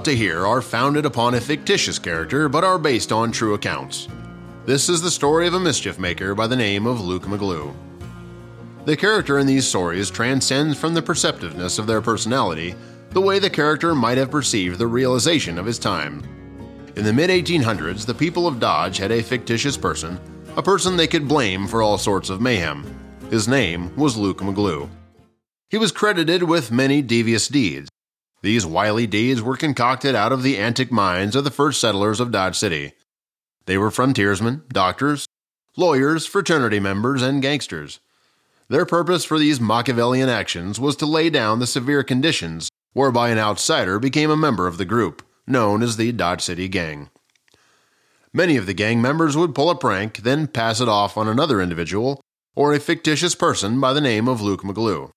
about 0.00 0.10
to 0.10 0.16
hear 0.16 0.46
are 0.46 0.62
founded 0.62 1.04
upon 1.04 1.34
a 1.34 1.40
fictitious 1.40 1.98
character 1.98 2.48
but 2.48 2.64
are 2.64 2.78
based 2.78 3.12
on 3.12 3.30
true 3.30 3.52
accounts. 3.52 4.08
This 4.64 4.88
is 4.88 5.02
the 5.02 5.10
story 5.10 5.46
of 5.46 5.52
a 5.52 5.60
mischief 5.60 5.98
maker 5.98 6.34
by 6.34 6.46
the 6.46 6.56
name 6.56 6.86
of 6.86 7.02
Luke 7.02 7.24
McGlue. 7.24 7.74
The 8.86 8.96
character 8.96 9.38
in 9.38 9.46
these 9.46 9.68
stories 9.68 10.10
transcends 10.10 10.78
from 10.78 10.94
the 10.94 11.02
perceptiveness 11.02 11.78
of 11.78 11.86
their 11.86 12.00
personality 12.00 12.74
the 13.10 13.20
way 13.20 13.38
the 13.38 13.50
character 13.50 13.94
might 13.94 14.16
have 14.16 14.30
perceived 14.30 14.78
the 14.78 14.86
realization 14.86 15.58
of 15.58 15.66
his 15.66 15.78
time. 15.78 16.22
In 16.96 17.04
the 17.04 17.12
mid 17.12 17.28
1800s, 17.28 18.06
the 18.06 18.14
people 18.14 18.46
of 18.46 18.58
Dodge 18.58 18.96
had 18.96 19.12
a 19.12 19.22
fictitious 19.22 19.76
person, 19.76 20.18
a 20.56 20.62
person 20.62 20.96
they 20.96 21.08
could 21.08 21.28
blame 21.28 21.66
for 21.66 21.82
all 21.82 21.98
sorts 21.98 22.30
of 22.30 22.40
mayhem. 22.40 22.86
His 23.28 23.46
name 23.46 23.94
was 23.96 24.16
Luke 24.16 24.38
McGlue. 24.38 24.88
He 25.68 25.76
was 25.76 25.92
credited 25.92 26.44
with 26.44 26.72
many 26.72 27.02
devious 27.02 27.48
deeds. 27.48 27.90
These 28.42 28.64
wily 28.64 29.06
deeds 29.06 29.42
were 29.42 29.56
concocted 29.56 30.14
out 30.14 30.32
of 30.32 30.42
the 30.42 30.56
antic 30.56 30.90
minds 30.90 31.36
of 31.36 31.44
the 31.44 31.50
first 31.50 31.80
settlers 31.80 32.20
of 32.20 32.30
Dodge 32.30 32.56
City. 32.56 32.92
They 33.66 33.76
were 33.76 33.90
frontiersmen, 33.90 34.62
doctors, 34.68 35.26
lawyers, 35.76 36.26
fraternity 36.26 36.80
members, 36.80 37.22
and 37.22 37.42
gangsters. 37.42 38.00
Their 38.68 38.86
purpose 38.86 39.24
for 39.24 39.38
these 39.38 39.60
Machiavellian 39.60 40.28
actions 40.28 40.80
was 40.80 40.96
to 40.96 41.06
lay 41.06 41.28
down 41.28 41.58
the 41.58 41.66
severe 41.66 42.02
conditions 42.02 42.70
whereby 42.92 43.28
an 43.30 43.38
outsider 43.38 43.98
became 43.98 44.30
a 44.30 44.36
member 44.36 44.66
of 44.66 44.78
the 44.78 44.84
group, 44.84 45.22
known 45.46 45.82
as 45.82 45.96
the 45.96 46.12
Dodge 46.12 46.42
City 46.42 46.68
Gang. 46.68 47.10
Many 48.32 48.56
of 48.56 48.66
the 48.66 48.74
gang 48.74 49.02
members 49.02 49.36
would 49.36 49.54
pull 49.54 49.70
a 49.70 49.76
prank, 49.76 50.18
then 50.18 50.46
pass 50.46 50.80
it 50.80 50.88
off 50.88 51.16
on 51.16 51.28
another 51.28 51.60
individual 51.60 52.20
or 52.54 52.72
a 52.72 52.80
fictitious 52.80 53.34
person 53.34 53.80
by 53.80 53.92
the 53.92 54.00
name 54.00 54.28
of 54.28 54.40
Luke 54.40 54.62
McGlue. 54.62 55.10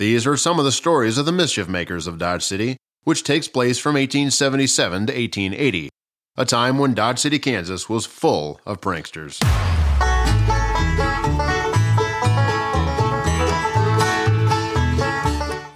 These 0.00 0.26
are 0.26 0.34
some 0.38 0.58
of 0.58 0.64
the 0.64 0.72
stories 0.72 1.18
of 1.18 1.26
the 1.26 1.30
mischief 1.30 1.68
makers 1.68 2.06
of 2.06 2.16
Dodge 2.16 2.42
City, 2.42 2.78
which 3.04 3.22
takes 3.22 3.48
place 3.48 3.78
from 3.78 3.96
1877 3.96 4.92
to 5.08 5.12
1880, 5.12 5.90
a 6.38 6.44
time 6.46 6.78
when 6.78 6.94
Dodge 6.94 7.18
City, 7.18 7.38
Kansas 7.38 7.86
was 7.86 8.06
full 8.06 8.62
of 8.64 8.80
pranksters. 8.80 9.38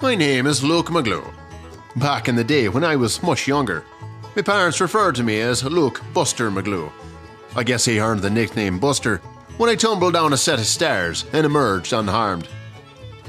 My 0.01 0.15
name 0.15 0.47
is 0.47 0.65
Luke 0.65 0.87
McGlue. 0.87 1.31
Back 1.97 2.27
in 2.27 2.35
the 2.35 2.43
day 2.43 2.71
when 2.71 2.83
I 2.83 2.97
was 2.97 3.23
much 3.23 3.47
younger, 3.47 3.85
my 4.35 4.41
parents 4.41 4.81
referred 4.81 5.17
to 5.17 5.23
me 5.23 5.43
as 5.43 5.63
Luke 5.63 6.01
Buster 6.15 6.51
McGlue. 6.51 6.91
I 7.55 7.63
guess 7.63 7.85
he 7.85 8.01
earned 8.01 8.23
the 8.23 8.31
nickname 8.31 8.79
Buster 8.79 9.19
when 9.59 9.69
I 9.69 9.75
tumbled 9.75 10.15
down 10.15 10.33
a 10.33 10.39
set 10.39 10.59
of 10.59 10.65
stairs 10.65 11.27
and 11.35 11.45
emerged 11.45 11.93
unharmed. 11.93 12.49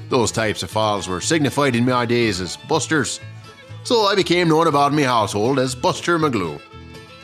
Those 0.09 0.31
types 0.31 0.63
of 0.63 0.69
files 0.69 1.07
were 1.07 1.21
signified 1.21 1.75
in 1.75 1.85
my 1.85 2.05
days 2.05 2.39
as 2.41 2.57
busters, 2.57 3.19
so 3.83 4.03
I 4.05 4.15
became 4.15 4.49
known 4.49 4.67
about 4.67 4.93
my 4.93 5.03
household 5.03 5.59
as 5.59 5.75
Buster 5.75 6.19
McGlue. 6.19 6.61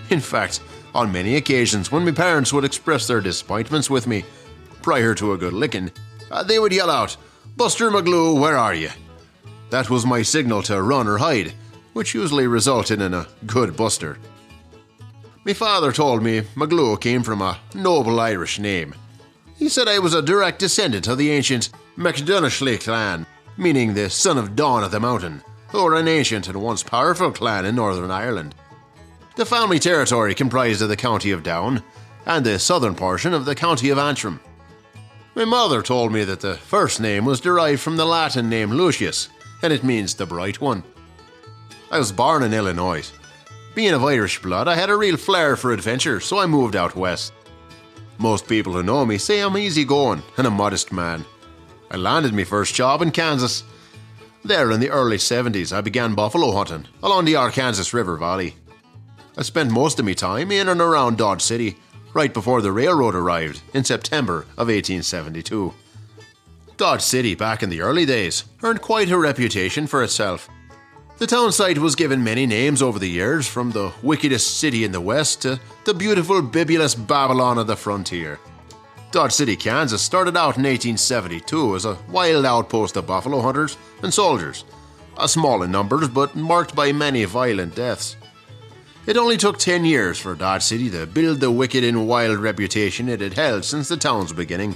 In 0.09 0.19
fact, 0.19 0.61
on 0.93 1.11
many 1.11 1.35
occasions 1.35 1.91
when 1.91 2.05
my 2.05 2.11
parents 2.11 2.51
would 2.51 2.65
express 2.65 3.07
their 3.07 3.21
disappointments 3.21 3.89
with 3.89 4.07
me, 4.07 4.25
prior 4.81 5.13
to 5.15 5.33
a 5.33 5.37
good 5.37 5.53
licking, 5.53 5.91
uh, 6.31 6.43
they 6.43 6.59
would 6.59 6.73
yell 6.73 6.89
out, 6.89 7.15
Buster 7.55 7.91
McGlue, 7.91 8.39
where 8.39 8.57
are 8.57 8.73
you? 8.73 8.89
That 9.69 9.89
was 9.89 10.05
my 10.05 10.21
signal 10.21 10.63
to 10.63 10.81
run 10.81 11.07
or 11.07 11.17
hide, 11.17 11.53
which 11.93 12.13
usually 12.13 12.47
resulted 12.47 13.01
in 13.01 13.13
a 13.13 13.27
good 13.45 13.77
buster. 13.77 14.17
My 15.45 15.53
father 15.53 15.91
told 15.91 16.21
me 16.21 16.41
McGlue 16.55 16.99
came 16.99 17.23
from 17.23 17.41
a 17.41 17.59
noble 17.73 18.19
Irish 18.19 18.59
name. 18.59 18.93
He 19.61 19.69
said 19.69 19.87
I 19.87 19.99
was 19.99 20.15
a 20.15 20.23
direct 20.23 20.57
descendant 20.57 21.07
of 21.07 21.19
the 21.19 21.29
ancient 21.29 21.69
MacDonaghy 21.95 22.79
clan, 22.79 23.27
meaning 23.57 23.93
the 23.93 24.09
son 24.09 24.39
of 24.39 24.55
Dawn 24.55 24.83
of 24.83 24.89
the 24.89 24.99
Mountain, 24.99 25.43
who 25.67 25.83
were 25.83 25.93
an 25.93 26.07
ancient 26.07 26.47
and 26.47 26.59
once 26.59 26.81
powerful 26.81 27.31
clan 27.31 27.65
in 27.65 27.75
Northern 27.75 28.09
Ireland. 28.09 28.55
The 29.35 29.45
family 29.45 29.77
territory 29.77 30.33
comprised 30.33 30.81
of 30.81 30.89
the 30.89 30.95
county 30.97 31.29
of 31.29 31.43
Down 31.43 31.83
and 32.25 32.43
the 32.43 32.57
southern 32.57 32.95
portion 32.95 33.35
of 33.35 33.45
the 33.45 33.53
county 33.53 33.91
of 33.91 33.99
Antrim. 33.99 34.39
My 35.35 35.45
mother 35.45 35.83
told 35.83 36.11
me 36.11 36.23
that 36.23 36.39
the 36.39 36.55
first 36.55 36.99
name 36.99 37.25
was 37.25 37.39
derived 37.39 37.81
from 37.81 37.97
the 37.97 38.05
Latin 38.05 38.49
name 38.49 38.71
Lucius, 38.71 39.29
and 39.61 39.71
it 39.71 39.83
means 39.83 40.15
the 40.15 40.25
bright 40.25 40.59
one. 40.59 40.83
I 41.91 41.99
was 41.99 42.11
born 42.11 42.41
in 42.41 42.51
Illinois. 42.51 43.11
Being 43.75 43.93
of 43.93 44.03
Irish 44.03 44.41
blood, 44.41 44.67
I 44.67 44.73
had 44.73 44.89
a 44.89 44.97
real 44.97 45.17
flair 45.17 45.55
for 45.55 45.71
adventure, 45.71 46.19
so 46.19 46.39
I 46.39 46.47
moved 46.47 46.75
out 46.75 46.95
west. 46.95 47.31
Most 48.21 48.47
people 48.47 48.73
who 48.73 48.83
know 48.83 49.03
me 49.03 49.17
say 49.17 49.39
I'm 49.39 49.57
easygoing 49.57 50.21
and 50.37 50.45
a 50.45 50.51
modest 50.51 50.91
man. 50.91 51.25
I 51.89 51.97
landed 51.97 52.35
my 52.35 52.43
first 52.43 52.75
job 52.75 53.01
in 53.01 53.09
Kansas. 53.09 53.63
There 54.45 54.69
in 54.69 54.79
the 54.79 54.91
early 54.91 55.17
70s, 55.17 55.75
I 55.75 55.81
began 55.81 56.13
buffalo 56.13 56.51
hunting 56.51 56.85
along 57.01 57.25
the 57.25 57.35
Arkansas 57.35 57.97
River 57.97 58.17
Valley. 58.17 58.53
I 59.35 59.41
spent 59.41 59.71
most 59.71 59.97
of 59.97 60.05
my 60.05 60.13
time 60.13 60.51
in 60.51 60.69
and 60.69 60.79
around 60.79 61.17
Dodge 61.17 61.41
City, 61.41 61.77
right 62.13 62.31
before 62.31 62.61
the 62.61 62.71
railroad 62.71 63.15
arrived 63.15 63.63
in 63.73 63.83
September 63.83 64.41
of 64.51 64.67
1872. 64.67 65.73
Dodge 66.77 67.01
City, 67.01 67.33
back 67.33 67.63
in 67.63 67.71
the 67.71 67.81
early 67.81 68.05
days, 68.05 68.43
earned 68.61 68.81
quite 68.81 69.09
a 69.09 69.17
reputation 69.17 69.87
for 69.87 70.03
itself. 70.03 70.47
The 71.21 71.27
town 71.27 71.51
site 71.51 71.77
was 71.77 71.93
given 71.93 72.23
many 72.23 72.47
names 72.47 72.81
over 72.81 72.97
the 72.97 73.07
years, 73.07 73.47
from 73.47 73.69
the 73.69 73.93
wickedest 74.01 74.57
city 74.59 74.83
in 74.83 74.91
the 74.91 74.99
west 74.99 75.43
to 75.43 75.59
the 75.83 75.93
beautiful 75.93 76.41
bibulous 76.41 76.95
Babylon 76.95 77.59
of 77.59 77.67
the 77.67 77.75
frontier. 77.75 78.39
Dodge 79.11 79.31
City, 79.31 79.55
Kansas 79.55 80.01
started 80.01 80.35
out 80.35 80.57
in 80.57 80.63
1872 80.63 81.75
as 81.75 81.85
a 81.85 81.99
wild 82.09 82.43
outpost 82.43 82.97
of 82.97 83.05
buffalo 83.05 83.39
hunters 83.39 83.77
and 84.01 84.11
soldiers, 84.11 84.65
a 85.19 85.27
small 85.29 85.61
in 85.61 85.71
numbers 85.71 86.09
but 86.09 86.35
marked 86.35 86.75
by 86.75 86.91
many 86.91 87.23
violent 87.25 87.75
deaths. 87.75 88.15
It 89.05 89.15
only 89.15 89.37
took 89.37 89.59
10 89.59 89.85
years 89.85 90.17
for 90.17 90.33
Dodge 90.33 90.63
City 90.63 90.89
to 90.89 91.05
build 91.05 91.39
the 91.39 91.51
wicked 91.51 91.83
and 91.83 92.07
wild 92.07 92.39
reputation 92.39 93.07
it 93.07 93.21
had 93.21 93.33
held 93.33 93.63
since 93.63 93.89
the 93.89 93.95
town's 93.95 94.33
beginning. 94.33 94.75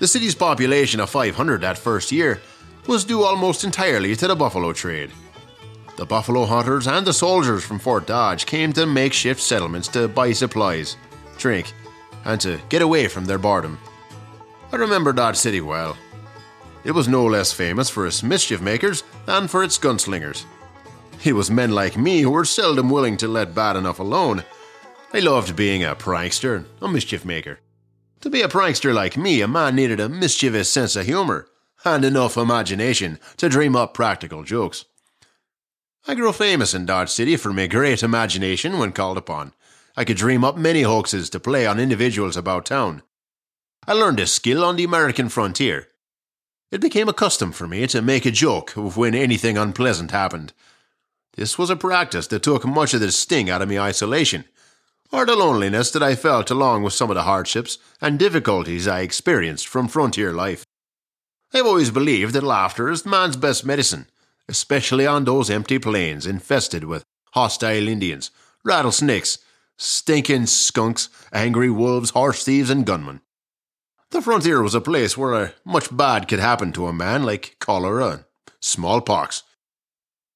The 0.00 0.08
city's 0.08 0.34
population 0.34 0.98
of 0.98 1.10
500 1.10 1.60
that 1.60 1.78
first 1.78 2.10
year 2.10 2.40
was 2.88 3.04
due 3.04 3.22
almost 3.22 3.62
entirely 3.62 4.16
to 4.16 4.26
the 4.26 4.34
buffalo 4.34 4.72
trade. 4.72 5.12
The 5.98 6.06
buffalo 6.06 6.44
hunters 6.44 6.86
and 6.86 7.04
the 7.04 7.12
soldiers 7.12 7.64
from 7.64 7.80
Fort 7.80 8.06
Dodge 8.06 8.46
came 8.46 8.72
to 8.74 8.86
makeshift 8.86 9.40
settlements 9.40 9.88
to 9.88 10.06
buy 10.06 10.30
supplies, 10.30 10.96
drink, 11.38 11.72
and 12.24 12.40
to 12.40 12.60
get 12.68 12.82
away 12.82 13.08
from 13.08 13.24
their 13.24 13.36
boredom. 13.36 13.80
I 14.70 14.76
remember 14.76 15.12
Dodge 15.12 15.34
City 15.34 15.60
well. 15.60 15.96
It 16.84 16.92
was 16.92 17.08
no 17.08 17.24
less 17.26 17.52
famous 17.52 17.90
for 17.90 18.06
its 18.06 18.22
mischief 18.22 18.60
makers 18.60 19.02
than 19.26 19.48
for 19.48 19.64
its 19.64 19.76
gunslingers. 19.76 20.44
It 21.24 21.32
was 21.32 21.50
men 21.50 21.72
like 21.72 21.96
me 21.96 22.20
who 22.20 22.30
were 22.30 22.44
seldom 22.44 22.90
willing 22.90 23.16
to 23.16 23.26
let 23.26 23.52
bad 23.52 23.74
enough 23.74 23.98
alone. 23.98 24.44
I 25.12 25.18
loved 25.18 25.56
being 25.56 25.82
a 25.82 25.96
prankster, 25.96 26.64
a 26.80 26.86
mischief 26.86 27.24
maker. 27.24 27.58
To 28.20 28.30
be 28.30 28.42
a 28.42 28.48
prankster 28.48 28.94
like 28.94 29.16
me, 29.16 29.40
a 29.40 29.48
man 29.48 29.74
needed 29.74 29.98
a 29.98 30.08
mischievous 30.08 30.70
sense 30.70 30.94
of 30.94 31.06
humor 31.06 31.48
and 31.84 32.04
enough 32.04 32.36
imagination 32.36 33.18
to 33.38 33.48
dream 33.48 33.74
up 33.74 33.94
practical 33.94 34.44
jokes. 34.44 34.84
I 36.10 36.14
grew 36.14 36.32
famous 36.32 36.72
in 36.72 36.86
Dodge 36.86 37.10
City 37.10 37.36
for 37.36 37.52
my 37.52 37.66
great 37.66 38.02
imagination 38.02 38.78
when 38.78 38.92
called 38.92 39.18
upon. 39.18 39.52
I 39.94 40.06
could 40.06 40.16
dream 40.16 40.42
up 40.42 40.56
many 40.56 40.80
hoaxes 40.80 41.28
to 41.28 41.38
play 41.38 41.66
on 41.66 41.78
individuals 41.78 42.34
about 42.34 42.64
town. 42.64 43.02
I 43.86 43.92
learned 43.92 44.18
this 44.18 44.32
skill 44.32 44.64
on 44.64 44.76
the 44.76 44.84
American 44.84 45.28
frontier. 45.28 45.88
It 46.72 46.80
became 46.80 47.10
a 47.10 47.12
custom 47.12 47.52
for 47.52 47.68
me 47.68 47.86
to 47.88 48.00
make 48.00 48.24
a 48.24 48.30
joke 48.30 48.74
of 48.74 48.96
when 48.96 49.14
anything 49.14 49.58
unpleasant 49.58 50.10
happened. 50.10 50.54
This 51.34 51.58
was 51.58 51.68
a 51.68 51.76
practice 51.76 52.26
that 52.28 52.42
took 52.42 52.64
much 52.64 52.94
of 52.94 53.00
the 53.00 53.12
sting 53.12 53.50
out 53.50 53.60
of 53.60 53.68
my 53.68 53.78
isolation, 53.78 54.46
or 55.12 55.26
the 55.26 55.36
loneliness 55.36 55.90
that 55.90 56.02
I 56.02 56.14
felt 56.14 56.50
along 56.50 56.84
with 56.84 56.94
some 56.94 57.10
of 57.10 57.16
the 57.16 57.24
hardships 57.24 57.76
and 58.00 58.18
difficulties 58.18 58.88
I 58.88 59.00
experienced 59.00 59.68
from 59.68 59.88
frontier 59.88 60.32
life. 60.32 60.64
I've 61.52 61.66
always 61.66 61.90
believed 61.90 62.32
that 62.32 62.44
laughter 62.44 62.88
is 62.88 63.04
man's 63.04 63.36
best 63.36 63.62
medicine, 63.62 64.06
especially 64.48 65.06
on 65.06 65.24
those 65.24 65.50
empty 65.50 65.78
plains 65.78 66.26
infested 66.26 66.84
with 66.84 67.04
hostile 67.32 67.88
Indians, 67.88 68.30
rattlesnakes, 68.64 69.38
stinking 69.76 70.46
skunks, 70.46 71.08
angry 71.32 71.70
wolves, 71.70 72.10
horse 72.10 72.44
thieves, 72.44 72.70
and 72.70 72.86
gunmen. 72.86 73.20
The 74.10 74.22
frontier 74.22 74.62
was 74.62 74.74
a 74.74 74.80
place 74.80 75.16
where 75.16 75.54
much 75.64 75.94
bad 75.94 76.28
could 76.28 76.38
happen 76.38 76.72
to 76.72 76.86
a 76.86 76.92
man, 76.92 77.24
like 77.24 77.56
cholera 77.60 78.08
and 78.08 78.24
smallpox. 78.60 79.42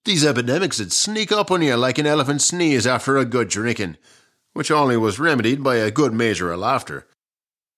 These 0.05 0.27
epidemics 0.27 0.79
would 0.79 0.93
sneak 0.93 1.33
up 1.33 1.51
on 1.51 1.63
you 1.63 1.77
like 1.77 1.99
an 1.99 2.07
elephant 2.07 2.43
sneeze 2.43 2.87
after 2.87 3.17
a 3.17 3.25
good 3.25 3.49
drinking, 3.49 3.97
which 4.53 4.71
only 4.71 4.97
was 4.97 5.19
remedied 5.19 5.63
by 5.63 5.77
a 5.77 5.91
good 5.91 6.13
measure 6.13 6.53
of 6.53 6.61
laughter. 6.61 7.07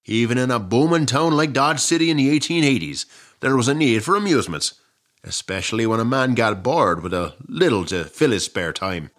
Even 0.07 0.37
in 0.37 0.51
a 0.51 0.59
booming 0.59 1.07
town 1.07 1.37
like 1.37 1.53
Dodge 1.53 1.81
City 1.81 2.11
in 2.11 2.17
the 2.17 2.39
1880s, 2.39 3.07
there 3.41 3.57
was 3.57 3.69
a 3.69 3.75
need 3.75 4.03
for 4.03 4.17
amusements, 4.17 4.75
especially 5.25 5.87
when 5.87 6.01
a 6.01 6.05
man 6.05 6.35
got 6.35 6.63
bored 6.63 7.03
with 7.03 7.15
a 7.15 7.35
little 7.49 7.85
to 7.87 8.05
fill 8.05 8.31
his 8.31 8.45
spare 8.45 8.73
time. 8.73 9.11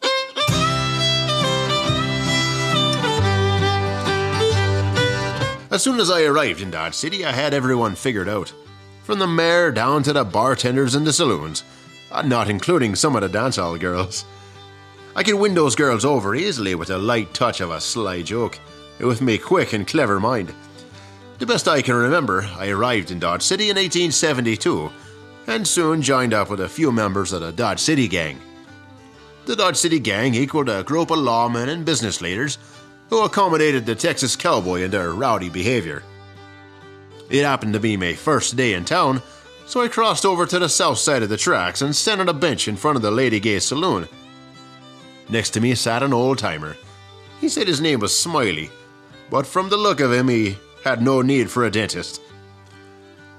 As 5.72 5.84
soon 5.84 6.00
as 6.00 6.10
I 6.10 6.24
arrived 6.24 6.62
in 6.62 6.72
Dodge 6.72 6.94
City, 6.94 7.26
I 7.26 7.32
had 7.32 7.54
everyone 7.54 7.96
figured 7.96 8.30
out. 8.30 8.54
From 9.04 9.20
the 9.20 9.28
mayor 9.28 9.72
down 9.72 10.04
to 10.04 10.14
the 10.14 10.24
bartenders 10.24 10.96
in 10.96 11.04
the 11.04 11.12
saloons, 11.12 11.64
uh, 12.12 12.22
not 12.22 12.50
including 12.50 12.96
some 12.96 13.16
of 13.16 13.22
the 13.22 13.38
dancehall 13.38 13.80
girls. 13.80 14.24
I 15.16 15.24
could 15.24 15.36
win 15.36 15.54
those 15.54 15.76
girls 15.76 16.06
over 16.06 16.34
easily 16.34 16.76
with 16.76 16.90
a 16.90 16.98
light 16.98 17.34
touch 17.34 17.62
of 17.62 17.72
a 17.72 17.82
sly 17.82 18.22
joke, 18.22 18.58
with 19.00 19.22
me 19.22 19.38
quick 19.38 19.74
and 19.74 19.86
clever 19.86 20.20
mind. 20.20 20.54
The 21.40 21.46
best 21.46 21.68
I 21.68 21.82
can 21.82 21.96
remember, 21.96 22.50
I 22.58 22.70
arrived 22.70 23.12
in 23.12 23.20
Dodge 23.20 23.42
City 23.42 23.66
in 23.66 23.76
1872 23.76 24.92
and 25.48 25.68
soon 25.68 26.02
joined 26.02 26.34
up 26.34 26.50
with 26.50 26.62
a 26.62 26.70
few 26.70 26.92
members 26.92 27.34
of 27.34 27.42
the 27.42 27.52
Dodge 27.52 27.80
City 27.80 28.08
Gang. 28.08 28.40
The 29.46 29.56
Dodge 29.56 29.78
City 29.78 30.00
Gang 30.00 30.34
equaled 30.34 30.70
a 30.70 30.84
group 30.84 31.12
of 31.12 31.20
lawmen 31.20 31.70
and 31.70 31.86
business 31.86 32.22
leaders 32.22 32.58
who 33.10 33.24
accommodated 33.24 33.86
the 33.86 33.96
Texas 33.96 34.36
cowboy 34.36 34.82
in 34.82 34.92
their 34.92 35.12
rowdy 35.12 35.50
behavior. 35.50 36.04
It 37.30 37.44
happened 37.44 37.74
to 37.74 37.80
be 37.80 37.98
my 37.98 38.14
first 38.14 38.56
day 38.56 38.74
in 38.74 38.86
town, 38.86 39.22
so 39.68 39.82
I 39.82 39.88
crossed 39.88 40.26
over 40.26 40.46
to 40.46 40.60
the 40.60 40.70
south 40.70 40.98
side 40.98 41.24
of 41.24 41.30
the 41.30 41.38
tracks 41.38 41.82
and 41.82 41.96
sat 41.96 42.20
on 42.20 42.30
a 42.30 42.34
bench 42.34 42.68
in 42.68 42.76
front 42.76 42.96
of 42.96 43.02
the 43.02 43.12
Lady 43.12 43.40
Gay 43.40 43.60
Saloon. 43.60 44.08
Next 45.30 45.52
to 45.52 45.62
me 45.62 45.76
sat 45.76 46.04
an 46.04 46.14
old 46.14 46.38
timer. 46.38 46.78
He 47.42 47.50
said 47.50 47.68
his 47.68 47.82
name 47.82 48.00
was 48.00 48.18
Smiley, 48.18 48.70
but 49.30 49.48
from 49.48 49.70
the 49.70 49.78
look 49.78 50.00
of 50.00 50.14
him, 50.14 50.28
he 50.28 50.58
had 50.84 51.02
no 51.02 51.22
need 51.22 51.50
for 51.50 51.66
a 51.66 51.72
dentist. 51.72 52.22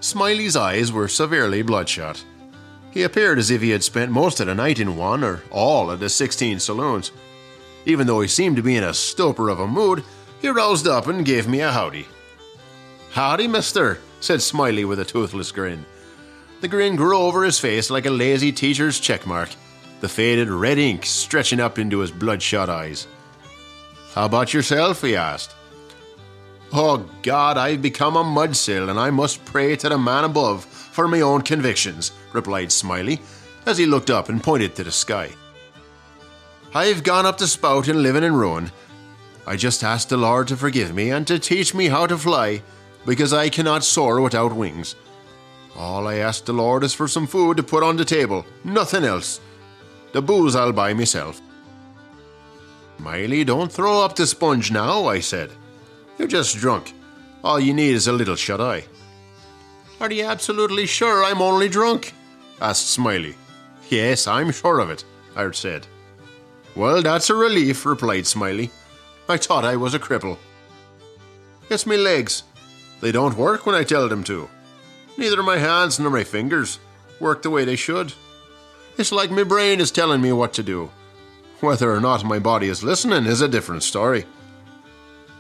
Smiley's 0.01 0.57
eyes 0.57 0.93
were 0.93 1.09
severely 1.09 1.63
bloodshot. 1.63 2.25
He 2.91 3.03
appeared 3.03 3.39
as 3.39 3.51
if 3.51 3.61
he 3.61 3.71
had 3.71 3.83
spent 3.83 4.11
most 4.11 4.41
of 4.41 4.47
the 4.47 4.55
night 4.55 4.79
in 4.79 4.97
one 4.97 5.25
or 5.25 5.43
all 5.51 5.91
of 5.91 6.01
the 6.01 6.09
16 6.09 6.61
saloons. 6.61 7.13
Even 7.85 8.07
though 8.07 8.21
he 8.21 8.29
seemed 8.29 8.57
to 8.57 8.63
be 8.63 8.77
in 8.77 8.85
a 8.85 8.95
stupor 8.95 9.49
of 9.49 9.61
a 9.61 9.67
mood, 9.67 10.05
he 10.41 10.49
roused 10.49 10.87
up 10.87 11.07
and 11.07 11.25
gave 11.25 11.49
me 11.49 11.61
a 11.61 11.73
howdy. 11.73 12.07
Howdy, 13.13 13.49
mister, 13.49 13.99
said 14.21 14.43
Smiley 14.43 14.85
with 14.85 15.01
a 15.01 15.05
toothless 15.05 15.51
grin. 15.51 15.85
The 16.61 16.69
grin 16.69 16.97
grew 16.97 17.17
over 17.17 17.45
his 17.45 17.59
face 17.59 17.91
like 17.91 18.07
a 18.07 18.11
lazy 18.11 18.53
teacher's 18.53 19.01
checkmark, 19.01 19.55
the 20.01 20.09
faded 20.09 20.51
red 20.51 20.79
ink 20.79 21.07
stretching 21.07 21.61
up 21.61 21.79
into 21.79 22.01
his 22.01 22.11
bloodshot 22.11 22.69
eyes. 22.69 23.07
How 24.15 24.27
about 24.27 24.55
yourself? 24.55 25.03
he 25.03 25.17
asked. 25.17 25.56
Oh 26.73 27.09
God, 27.23 27.57
I've 27.57 27.81
become 27.81 28.17
a 28.17 28.25
mudsill, 28.25 28.91
and 28.91 28.99
I 28.99 29.11
must 29.11 29.45
pray 29.45 29.77
to 29.77 29.89
the 29.89 29.99
man 29.99 30.25
above 30.25 30.65
for 30.65 31.07
my 31.07 31.21
own 31.21 31.43
convictions, 31.43 32.13
replied 32.33 32.73
Smiley, 32.73 33.21
as 33.67 33.79
he 33.79 33.87
looked 33.87 34.11
up 34.11 34.29
and 34.29 34.43
pointed 34.43 34.75
to 34.75 34.85
the 34.85 34.93
sky. 34.93 35.31
I've 36.75 37.03
gone 37.03 37.27
up 37.27 37.39
the 37.39 37.47
spout 37.47 37.89
and 37.89 38.03
living 38.03 38.25
in 38.25 38.35
ruin. 38.35 38.71
I 39.47 39.57
just 39.57 39.85
ask 39.85 40.09
the 40.09 40.17
Lord 40.17 40.49
to 40.49 40.57
forgive 40.57 40.95
me 40.95 41.11
and 41.11 41.27
to 41.27 41.39
teach 41.39 41.75
me 41.75 41.87
how 41.87 42.07
to 42.07 42.19
fly, 42.19 42.63
because 43.07 43.33
I 43.33 43.49
cannot 43.49 43.85
soar 43.85 44.21
without 44.21 44.55
wings. 44.55 44.97
All 45.77 46.09
I 46.09 46.17
ask 46.17 46.45
the 46.45 46.53
Lord 46.53 46.83
is 46.83 46.95
for 46.95 47.07
some 47.07 47.27
food 47.27 47.57
to 47.59 47.63
put 47.63 47.83
on 47.83 47.97
the 47.97 48.05
table, 48.05 48.45
nothing 48.65 49.05
else. 49.05 49.41
The 50.13 50.23
booze 50.23 50.57
I'll 50.57 50.73
buy 50.73 50.95
myself. 50.95 51.41
Smiley, 52.99 53.45
don't 53.45 53.71
throw 53.71 54.03
up 54.03 54.17
the 54.17 54.27
sponge 54.27 54.73
now, 54.73 55.07
I 55.07 55.21
said. 55.21 55.53
You're 56.19 56.29
just 56.29 56.57
drunk. 56.57 56.93
All 57.45 57.61
you 57.61 57.75
need 57.75 57.95
is 57.95 58.07
a 58.07 58.13
little 58.13 58.37
shut 58.37 58.61
eye. 58.61 58.85
Are 60.01 60.11
you 60.11 60.25
absolutely 60.25 60.87
sure 60.87 61.25
I'm 61.25 61.41
only 61.41 61.69
drunk? 61.69 62.13
asked 62.61 62.91
Smiley. 62.91 63.35
Yes, 63.89 64.27
I'm 64.27 64.51
sure 64.51 64.81
of 64.81 64.91
it, 64.91 65.05
I 65.37 65.51
said. 65.53 65.87
Well, 66.75 67.03
that's 67.03 67.31
a 67.31 67.35
relief, 67.35 67.87
replied 67.87 68.27
Smiley. 68.27 68.71
I 69.29 69.37
thought 69.37 69.65
I 69.65 69.77
was 69.77 69.95
a 69.95 69.99
cripple. 69.99 70.39
It's 71.71 71.87
me 71.87 71.97
legs. 71.97 72.43
They 73.01 73.13
don't 73.13 73.37
work 73.37 73.67
when 73.67 73.75
I 73.75 73.85
tell 73.85 74.09
them 74.09 74.25
to. 74.25 74.49
Neither 75.17 75.43
my 75.43 75.59
hands 75.59 75.99
nor 75.99 76.11
my 76.11 76.25
fingers 76.25 76.79
work 77.21 77.43
the 77.43 77.51
way 77.51 77.65
they 77.65 77.77
should. 77.77 78.13
It's 78.99 79.13
like 79.13 79.31
my 79.31 79.45
brain 79.45 79.81
is 79.81 79.91
telling 79.91 80.21
me 80.21 80.33
what 80.33 80.53
to 80.55 80.63
do. 80.63 80.91
Whether 81.61 81.93
or 81.93 82.01
not 82.01 82.25
my 82.25 82.39
body 82.39 82.69
is 82.69 82.85
listening 82.85 83.25
is 83.27 83.41
a 83.41 83.49
different 83.49 83.83
story. 83.83 84.27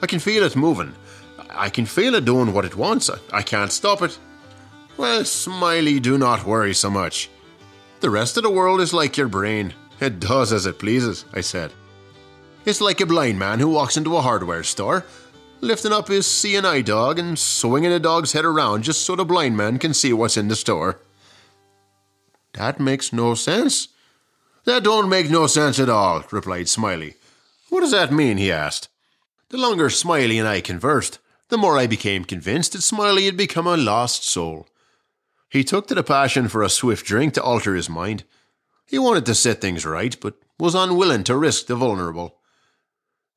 I 0.02 0.06
can 0.06 0.18
feel 0.18 0.42
it 0.44 0.56
moving. 0.56 0.94
I 1.50 1.70
can 1.70 1.86
feel 1.86 2.14
it 2.14 2.24
doing 2.24 2.52
what 2.52 2.64
it 2.64 2.76
wants. 2.76 3.10
I 3.32 3.42
can't 3.42 3.72
stop 3.72 4.02
it. 4.02 4.18
Well, 4.96 5.24
Smiley, 5.24 6.00
do 6.00 6.18
not 6.18 6.46
worry 6.46 6.74
so 6.74 6.90
much. 6.90 7.30
The 8.00 8.10
rest 8.10 8.36
of 8.36 8.42
the 8.42 8.50
world 8.50 8.80
is 8.80 8.92
like 8.92 9.16
your 9.16 9.28
brain. 9.28 9.74
It 10.00 10.20
does 10.20 10.52
as 10.52 10.66
it 10.66 10.78
pleases, 10.78 11.24
I 11.32 11.40
said. 11.40 11.72
It's 12.64 12.80
like 12.80 13.00
a 13.00 13.06
blind 13.06 13.38
man 13.38 13.60
who 13.60 13.68
walks 13.68 13.96
into 13.96 14.16
a 14.16 14.22
hardware 14.22 14.62
store, 14.64 15.06
lifting 15.60 15.92
up 15.92 16.08
his 16.08 16.44
eye 16.44 16.82
dog 16.82 17.18
and 17.18 17.38
swinging 17.38 17.90
the 17.90 18.00
dog's 18.00 18.32
head 18.32 18.44
around 18.44 18.82
just 18.82 19.02
so 19.02 19.16
the 19.16 19.24
blind 19.24 19.56
man 19.56 19.78
can 19.78 19.94
see 19.94 20.12
what's 20.12 20.36
in 20.36 20.48
the 20.48 20.56
store. 20.56 21.00
That 22.52 22.80
makes 22.80 23.12
no 23.12 23.34
sense. 23.34 23.88
That 24.64 24.82
don't 24.82 25.08
make 25.08 25.30
no 25.30 25.46
sense 25.46 25.78
at 25.78 25.88
all, 25.88 26.24
replied 26.30 26.68
Smiley. 26.68 27.14
What 27.68 27.80
does 27.80 27.92
that 27.92 28.12
mean? 28.12 28.36
he 28.36 28.50
asked. 28.50 28.88
The 29.50 29.58
longer 29.58 29.90
Smiley 29.90 30.38
and 30.38 30.48
I 30.48 30.60
conversed, 30.60 31.20
the 31.50 31.58
more 31.58 31.78
I 31.78 31.86
became 31.86 32.24
convinced 32.24 32.72
that 32.72 32.82
Smiley 32.82 33.26
had 33.26 33.36
become 33.36 33.68
a 33.68 33.76
lost 33.76 34.24
soul. 34.24 34.66
He 35.48 35.62
took 35.62 35.86
to 35.86 35.94
the 35.94 36.02
passion 36.02 36.48
for 36.48 36.62
a 36.62 36.68
swift 36.68 37.06
drink 37.06 37.34
to 37.34 37.42
alter 37.42 37.76
his 37.76 37.88
mind. 37.88 38.24
He 38.86 38.98
wanted 38.98 39.24
to 39.26 39.34
set 39.36 39.60
things 39.60 39.86
right, 39.86 40.16
but 40.20 40.34
was 40.58 40.74
unwilling 40.74 41.22
to 41.24 41.36
risk 41.36 41.66
the 41.66 41.76
vulnerable. 41.76 42.38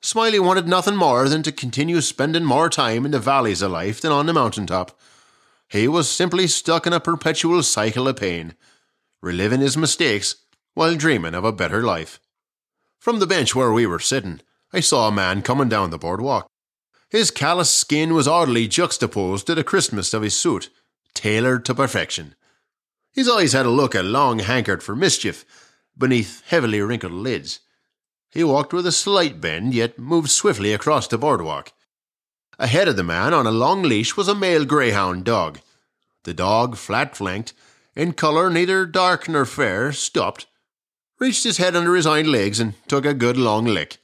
Smiley 0.01 0.39
wanted 0.39 0.67
nothing 0.67 0.95
more 0.95 1.29
than 1.29 1.43
to 1.43 1.51
continue 1.51 2.01
spending 2.01 2.45
more 2.45 2.69
time 2.69 3.05
in 3.05 3.11
the 3.11 3.19
valleys 3.19 3.61
of 3.61 3.71
life 3.71 4.01
than 4.01 4.11
on 4.11 4.25
the 4.25 4.33
mountain 4.33 4.65
top. 4.65 4.97
He 5.67 5.87
was 5.87 6.09
simply 6.09 6.47
stuck 6.47 6.87
in 6.87 6.93
a 6.93 6.99
perpetual 6.99 7.61
cycle 7.61 8.07
of 8.07 8.15
pain, 8.15 8.55
reliving 9.21 9.61
his 9.61 9.77
mistakes 9.77 10.37
while 10.73 10.95
dreaming 10.95 11.35
of 11.35 11.43
a 11.43 11.51
better 11.51 11.83
life. 11.83 12.19
From 12.97 13.19
the 13.19 13.27
bench 13.27 13.53
where 13.53 13.71
we 13.71 13.85
were 13.85 13.99
sitting, 13.99 14.41
I 14.71 14.81
saw 14.81 15.07
a 15.07 15.11
man 15.11 15.41
coming 15.41 15.69
down 15.69 15.89
the 15.89 15.97
boardwalk. 15.97 16.47
His 17.09 17.31
callous 17.31 17.71
skin 17.71 18.13
was 18.13 18.27
oddly 18.27 18.67
juxtaposed 18.67 19.47
to 19.47 19.55
the 19.55 19.63
crispness 19.63 20.13
of 20.13 20.21
his 20.21 20.37
suit, 20.37 20.69
tailored 21.15 21.65
to 21.65 21.73
perfection. 21.73 22.35
His 23.11 23.27
eyes 23.27 23.53
had 23.53 23.65
a 23.65 23.71
look 23.71 23.95
a 23.95 24.03
long 24.03 24.39
hankered 24.39 24.83
for 24.83 24.95
mischief 24.95 25.43
beneath 25.97 26.43
heavily 26.47 26.81
wrinkled 26.81 27.11
lids. 27.11 27.59
He 28.29 28.43
walked 28.43 28.73
with 28.73 28.85
a 28.85 28.91
slight 28.91 29.41
bend, 29.41 29.73
yet 29.73 29.97
moved 29.97 30.29
swiftly 30.29 30.71
across 30.71 31.07
the 31.07 31.17
boardwalk. 31.17 31.73
Ahead 32.59 32.87
of 32.87 32.95
the 32.95 33.03
man, 33.03 33.33
on 33.33 33.47
a 33.47 33.51
long 33.51 33.81
leash, 33.81 34.15
was 34.15 34.27
a 34.27 34.35
male 34.35 34.65
greyhound 34.65 35.23
dog. 35.23 35.59
The 36.25 36.33
dog, 36.33 36.77
flat 36.77 37.17
flanked, 37.17 37.53
in 37.95 38.13
colour 38.13 38.49
neither 38.49 38.85
dark 38.85 39.27
nor 39.27 39.45
fair, 39.45 39.91
stopped, 39.91 40.45
reached 41.19 41.43
his 41.43 41.57
head 41.57 41.75
under 41.75 41.95
his 41.95 42.05
hind 42.05 42.27
legs, 42.27 42.59
and 42.59 42.75
took 42.87 43.05
a 43.05 43.13
good 43.13 43.35
long 43.35 43.65
lick. 43.65 43.97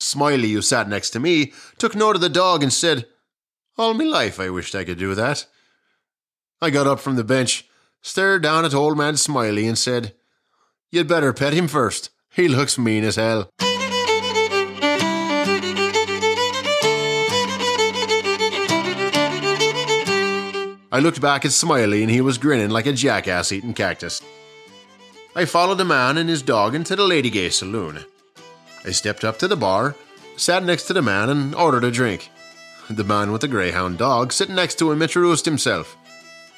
Smiley, 0.00 0.52
who 0.52 0.62
sat 0.62 0.88
next 0.88 1.10
to 1.10 1.20
me, 1.20 1.52
took 1.78 1.94
note 1.94 2.16
of 2.16 2.22
the 2.22 2.28
dog 2.28 2.62
and 2.62 2.72
said, 2.72 3.06
All 3.76 3.94
my 3.94 4.04
life 4.04 4.40
I 4.40 4.50
wished 4.50 4.74
I 4.74 4.84
could 4.84 4.98
do 4.98 5.14
that. 5.14 5.46
I 6.60 6.70
got 6.70 6.86
up 6.86 7.00
from 7.00 7.16
the 7.16 7.24
bench, 7.24 7.68
stared 8.02 8.42
down 8.42 8.64
at 8.64 8.74
old 8.74 8.96
man 8.96 9.16
Smiley, 9.16 9.66
and 9.66 9.78
said, 9.78 10.14
You'd 10.90 11.08
better 11.08 11.32
pet 11.32 11.52
him 11.52 11.68
first. 11.68 12.10
He 12.32 12.48
looks 12.48 12.78
mean 12.78 13.04
as 13.04 13.16
hell. 13.16 13.50
I 20.92 20.98
looked 20.98 21.20
back 21.20 21.44
at 21.44 21.52
Smiley 21.52 22.02
and 22.02 22.10
he 22.10 22.20
was 22.20 22.36
grinning 22.36 22.70
like 22.70 22.86
a 22.86 22.92
jackass 22.92 23.52
eating 23.52 23.74
cactus. 23.74 24.20
I 25.36 25.44
followed 25.44 25.76
the 25.76 25.84
man 25.84 26.18
and 26.18 26.28
his 26.28 26.42
dog 26.42 26.74
into 26.74 26.96
the 26.96 27.04
Lady 27.04 27.30
Gay 27.30 27.50
saloon. 27.50 28.04
I 28.84 28.92
stepped 28.92 29.24
up 29.24 29.38
to 29.38 29.48
the 29.48 29.56
bar, 29.56 29.94
sat 30.36 30.64
next 30.64 30.84
to 30.84 30.92
the 30.92 31.02
man, 31.02 31.28
and 31.28 31.54
ordered 31.54 31.84
a 31.84 31.90
drink. 31.90 32.30
The 32.88 33.04
man 33.04 33.30
with 33.30 33.42
the 33.42 33.48
greyhound 33.48 33.98
dog 33.98 34.32
sitting 34.32 34.54
next 34.54 34.78
to 34.78 34.90
him 34.90 35.02
introduced 35.02 35.44
himself. 35.44 35.96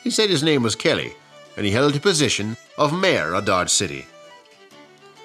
He 0.02 0.10
said 0.10 0.30
his 0.30 0.42
name 0.42 0.62
was 0.62 0.74
Kelly, 0.74 1.14
and 1.56 1.66
he 1.66 1.72
held 1.72 1.92
the 1.92 2.00
position 2.00 2.56
of 2.78 2.98
mayor 2.98 3.34
of 3.34 3.44
Dodge 3.44 3.70
City. 3.70 4.06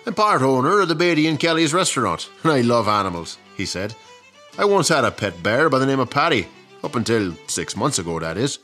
I'm 0.06 0.14
part 0.14 0.42
owner 0.42 0.82
of 0.82 0.88
the 0.88 0.96
Beatty 0.96 1.28
and 1.28 1.40
Kelly's 1.40 1.74
restaurant, 1.74 2.30
and 2.44 2.52
I 2.52 2.62
love 2.62 2.88
animals, 2.88 3.38
he 3.56 3.66
said. 3.66 3.94
I 4.58 4.66
once 4.66 4.90
had 4.90 5.06
a 5.06 5.12
pet 5.12 5.44
bear 5.44 5.70
by 5.70 5.80
the 5.80 5.86
name 5.86 6.00
of 6.00 6.10
Patty, 6.10 6.48
up 6.84 6.96
until 6.96 7.36
six 7.48 7.76
months 7.76 8.00
ago, 8.00 8.20
that 8.20 8.38
is. 8.38 8.60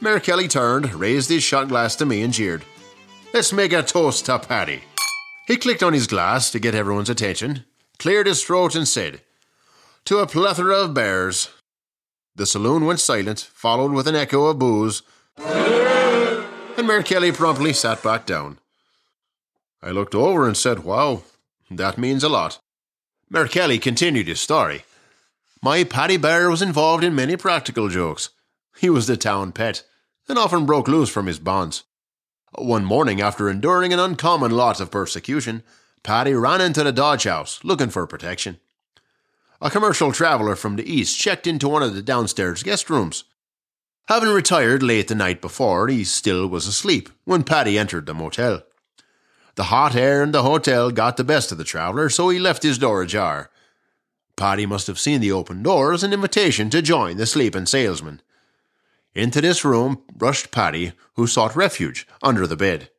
Mayor 0.00 0.20
Kelly 0.20 0.48
turned, 0.48 0.94
raised 0.94 1.30
his 1.30 1.42
shot 1.42 1.68
glass 1.68 1.96
to 1.96 2.06
me, 2.06 2.22
and 2.22 2.32
jeered. 2.32 2.64
Let's 3.32 3.52
make 3.52 3.72
a 3.72 3.82
toast 3.82 4.26
to 4.26 4.38
Patty. 4.38 4.82
He 5.46 5.56
clicked 5.56 5.82
on 5.82 5.92
his 5.92 6.08
glass 6.08 6.50
to 6.50 6.58
get 6.58 6.74
everyone's 6.74 7.08
attention, 7.08 7.64
cleared 7.98 8.26
his 8.26 8.42
throat, 8.42 8.74
and 8.74 8.86
said, 8.86 9.20
To 10.06 10.18
a 10.18 10.26
plethora 10.26 10.76
of 10.82 10.94
bears. 10.94 11.50
The 12.34 12.46
saloon 12.46 12.84
went 12.84 13.00
silent, 13.00 13.48
followed 13.54 13.92
with 13.92 14.08
an 14.08 14.16
echo 14.16 14.46
of 14.46 14.58
boos, 14.58 15.02
and 15.38 16.86
Mayor 16.86 17.02
Kelly 17.02 17.32
promptly 17.32 17.72
sat 17.72 18.02
back 18.02 18.26
down. 18.26 18.58
I 19.80 19.90
looked 19.90 20.14
over 20.14 20.46
and 20.46 20.56
said, 20.56 20.80
Wow, 20.80 21.22
that 21.70 21.96
means 21.96 22.24
a 22.24 22.28
lot. 22.28 22.58
Mayor 23.30 23.46
Kelly 23.46 23.78
continued 23.78 24.26
his 24.26 24.40
story. 24.40 24.84
My 25.62 25.84
Patty 25.84 26.16
Bear 26.16 26.50
was 26.50 26.60
involved 26.60 27.04
in 27.04 27.14
many 27.14 27.36
practical 27.36 27.88
jokes. 27.88 28.30
He 28.78 28.90
was 28.90 29.06
the 29.06 29.16
town 29.16 29.52
pet, 29.52 29.84
and 30.28 30.38
often 30.38 30.66
broke 30.66 30.88
loose 30.88 31.08
from 31.08 31.26
his 31.26 31.38
bonds. 31.38 31.84
One 32.54 32.84
morning, 32.84 33.20
after 33.20 33.50
enduring 33.50 33.92
an 33.92 33.98
uncommon 33.98 34.50
lot 34.50 34.80
of 34.80 34.90
persecution, 34.90 35.62
Patty 36.02 36.32
ran 36.34 36.60
into 36.60 36.84
the 36.84 36.92
Dodge 36.92 37.24
house 37.24 37.60
looking 37.64 37.90
for 37.90 38.06
protection. 38.06 38.58
A 39.60 39.70
commercial 39.70 40.12
traveller 40.12 40.54
from 40.54 40.76
the 40.76 40.90
east 40.90 41.18
checked 41.18 41.46
into 41.46 41.68
one 41.68 41.82
of 41.82 41.94
the 41.94 42.02
downstairs 42.02 42.62
guest 42.62 42.88
rooms. 42.88 43.24
Having 44.08 44.28
retired 44.30 44.82
late 44.82 45.08
the 45.08 45.14
night 45.14 45.40
before, 45.40 45.88
he 45.88 46.04
still 46.04 46.46
was 46.46 46.66
asleep 46.66 47.08
when 47.24 47.42
Patty 47.42 47.76
entered 47.76 48.06
the 48.06 48.14
motel. 48.14 48.62
The 49.56 49.64
hot 49.64 49.96
air 49.96 50.22
in 50.22 50.32
the 50.32 50.42
hotel 50.42 50.90
got 50.90 51.16
the 51.16 51.24
best 51.24 51.50
of 51.50 51.58
the 51.58 51.64
traveller, 51.64 52.08
so 52.08 52.28
he 52.28 52.38
left 52.38 52.62
his 52.62 52.78
door 52.78 53.02
ajar. 53.02 53.50
Patty 54.36 54.66
must 54.66 54.86
have 54.86 54.98
seen 54.98 55.20
the 55.20 55.32
open 55.32 55.62
door 55.62 55.92
as 55.92 56.04
an 56.04 56.12
invitation 56.12 56.70
to 56.70 56.82
join 56.82 57.16
the 57.16 57.26
sleeping 57.26 57.66
salesman. 57.66 58.20
Into 59.16 59.40
this 59.40 59.64
room 59.64 60.02
rushed 60.18 60.50
Patty, 60.50 60.92
who 61.14 61.26
sought 61.26 61.56
refuge 61.56 62.06
under 62.22 62.46
the 62.46 62.54
bed. 62.54 62.90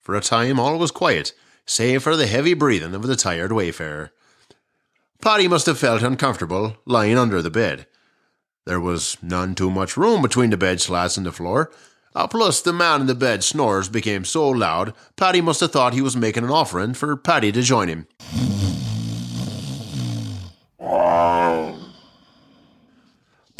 For 0.00 0.16
a 0.16 0.20
time 0.20 0.58
all 0.58 0.76
was 0.76 0.90
quiet, 0.90 1.32
save 1.64 2.02
for 2.02 2.16
the 2.16 2.26
heavy 2.26 2.52
breathing 2.52 2.96
of 2.96 3.04
the 3.04 3.14
tired 3.14 3.52
wayfarer. 3.52 4.10
Patty 5.22 5.46
must 5.46 5.66
have 5.66 5.78
felt 5.78 6.02
uncomfortable 6.02 6.78
lying 6.84 7.16
under 7.16 7.40
the 7.40 7.50
bed. 7.50 7.86
There 8.66 8.80
was 8.80 9.18
none 9.22 9.54
too 9.54 9.70
much 9.70 9.96
room 9.96 10.20
between 10.20 10.50
the 10.50 10.56
bed 10.56 10.80
slats 10.80 11.16
and 11.16 11.24
the 11.24 11.30
floor. 11.30 11.70
Uh, 12.12 12.26
plus, 12.26 12.60
the 12.60 12.72
man 12.72 13.02
in 13.02 13.06
the 13.06 13.14
bed 13.14 13.44
snores 13.44 13.88
became 13.88 14.24
so 14.24 14.48
loud, 14.48 14.94
Patty 15.14 15.40
must 15.40 15.60
have 15.60 15.70
thought 15.70 15.94
he 15.94 16.02
was 16.02 16.16
making 16.16 16.42
an 16.42 16.50
offering 16.50 16.92
for 16.92 17.16
Patty 17.16 17.52
to 17.52 17.62
join 17.62 17.86
him. 17.86 18.08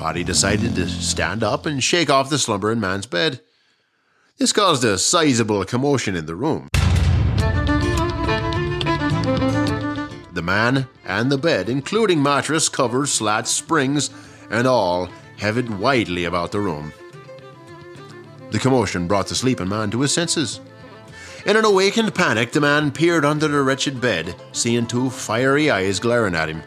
Patty 0.01 0.25
decided 0.25 0.75
to 0.77 0.89
stand 0.89 1.45
up 1.45 1.67
and 1.67 1.85
shake 1.85 2.09
off 2.09 2.31
the 2.31 2.39
slumbering 2.39 2.81
man's 2.81 3.05
bed. 3.05 3.43
This 4.39 4.51
caused 4.51 4.83
a 4.83 4.97
sizable 4.97 5.63
commotion 5.67 6.17
in 6.17 6.25
the 6.25 6.35
room. 6.35 6.69
The 10.33 10.43
man 10.43 10.89
and 11.05 11.31
the 11.31 11.37
bed, 11.37 11.69
including 11.69 12.23
mattress, 12.23 12.71
covers, 12.71 13.13
slats, 13.13 13.51
springs, 13.51 14.09
and 14.51 14.67
all, 14.67 15.11
heaved 15.37 15.69
widely 15.69 16.25
about 16.25 16.53
the 16.53 16.61
room. 16.61 16.95
The 18.53 18.59
commotion 18.59 19.07
brought 19.07 19.27
the 19.27 19.35
sleeping 19.35 19.69
man 19.69 19.91
to 19.91 20.01
his 20.01 20.15
senses. 20.15 20.61
In 21.45 21.59
an 21.59 21.67
awakened 21.67 22.15
panic, 22.15 22.53
the 22.53 22.61
man 22.63 22.91
peered 22.91 23.27
under 23.27 23.49
the 23.49 23.61
wretched 23.61 24.01
bed, 24.01 24.35
seeing 24.53 24.87
two 24.87 25.11
fiery 25.11 25.71
eyes 25.71 26.01
glaring 26.01 26.35
at 26.35 26.49
him. 26.49 26.63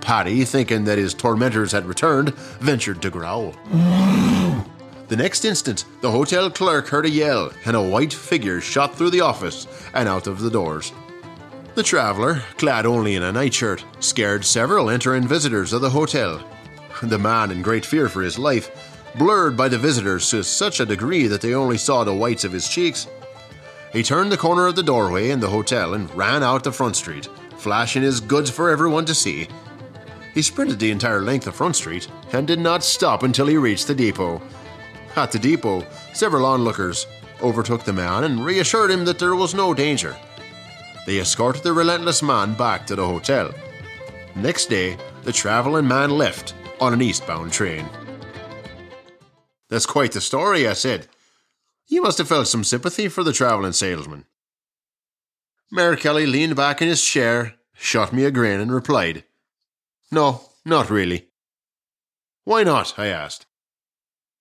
Patty, 0.00 0.44
thinking 0.44 0.84
that 0.84 0.98
his 0.98 1.14
tormentors 1.14 1.72
had 1.72 1.86
returned, 1.86 2.34
ventured 2.60 3.02
to 3.02 3.10
growl. 3.10 3.54
the 5.08 5.16
next 5.16 5.44
instant, 5.44 5.84
the 6.00 6.10
hotel 6.10 6.50
clerk 6.50 6.88
heard 6.88 7.06
a 7.06 7.10
yell, 7.10 7.52
and 7.64 7.76
a 7.76 7.82
white 7.82 8.12
figure 8.12 8.60
shot 8.60 8.94
through 8.94 9.10
the 9.10 9.20
office 9.20 9.66
and 9.94 10.08
out 10.08 10.26
of 10.26 10.40
the 10.40 10.50
doors. 10.50 10.92
The 11.74 11.82
traveller, 11.82 12.42
clad 12.58 12.84
only 12.84 13.14
in 13.14 13.22
a 13.22 13.32
nightshirt, 13.32 13.84
scared 14.00 14.44
several 14.44 14.90
entering 14.90 15.26
visitors 15.26 15.72
of 15.72 15.82
the 15.82 15.90
hotel. 15.90 16.42
The 17.02 17.18
man, 17.18 17.50
in 17.50 17.62
great 17.62 17.86
fear 17.86 18.08
for 18.08 18.22
his 18.22 18.38
life, 18.38 18.70
blurred 19.16 19.56
by 19.56 19.68
the 19.68 19.78
visitors 19.78 20.28
to 20.30 20.42
such 20.42 20.80
a 20.80 20.86
degree 20.86 21.26
that 21.26 21.40
they 21.40 21.54
only 21.54 21.78
saw 21.78 22.04
the 22.04 22.14
whites 22.14 22.44
of 22.44 22.52
his 22.52 22.68
cheeks. 22.68 23.06
He 23.92 24.02
turned 24.02 24.30
the 24.30 24.36
corner 24.36 24.66
of 24.66 24.76
the 24.76 24.82
doorway 24.82 25.30
in 25.30 25.40
the 25.40 25.48
hotel 25.48 25.94
and 25.94 26.14
ran 26.14 26.42
out 26.42 26.64
the 26.64 26.72
front 26.72 26.96
street, 26.96 27.28
flashing 27.56 28.02
his 28.02 28.20
goods 28.20 28.50
for 28.50 28.70
everyone 28.70 29.04
to 29.06 29.14
see 29.14 29.48
he 30.34 30.42
sprinted 30.42 30.78
the 30.78 30.90
entire 30.90 31.22
length 31.22 31.46
of 31.46 31.54
Front 31.54 31.76
Street 31.76 32.08
and 32.32 32.46
did 32.46 32.60
not 32.60 32.84
stop 32.84 33.22
until 33.22 33.46
he 33.46 33.56
reached 33.56 33.86
the 33.86 33.94
depot. 33.94 34.40
At 35.16 35.32
the 35.32 35.38
depot, 35.38 35.84
several 36.12 36.46
onlookers 36.46 37.06
overtook 37.42 37.84
the 37.84 37.92
man 37.92 38.24
and 38.24 38.44
reassured 38.44 38.90
him 38.90 39.04
that 39.06 39.18
there 39.18 39.34
was 39.34 39.54
no 39.54 39.74
danger. 39.74 40.16
They 41.06 41.18
escorted 41.18 41.62
the 41.62 41.72
relentless 41.72 42.22
man 42.22 42.54
back 42.54 42.86
to 42.86 42.96
the 42.96 43.06
hotel. 43.06 43.52
Next 44.36 44.66
day, 44.66 44.96
the 45.24 45.32
travelling 45.32 45.88
man 45.88 46.10
left 46.10 46.54
on 46.80 46.92
an 46.92 47.02
eastbound 47.02 47.52
train. 47.52 47.88
That's 49.68 49.86
quite 49.86 50.12
the 50.12 50.20
story, 50.20 50.68
I 50.68 50.74
said. 50.74 51.08
You 51.88 52.02
must 52.02 52.18
have 52.18 52.28
felt 52.28 52.46
some 52.46 52.64
sympathy 52.64 53.08
for 53.08 53.24
the 53.24 53.32
travelling 53.32 53.72
salesman. 53.72 54.26
Mayor 55.72 55.96
Kelly 55.96 56.26
leaned 56.26 56.56
back 56.56 56.82
in 56.82 56.88
his 56.88 57.04
chair, 57.04 57.54
shot 57.74 58.12
me 58.12 58.24
a 58.24 58.30
grin, 58.30 58.60
and 58.60 58.72
replied, 58.72 59.24
no, 60.10 60.42
not 60.64 60.90
really. 60.90 61.28
Why 62.44 62.62
not? 62.64 62.98
I 62.98 63.06
asked. 63.06 63.46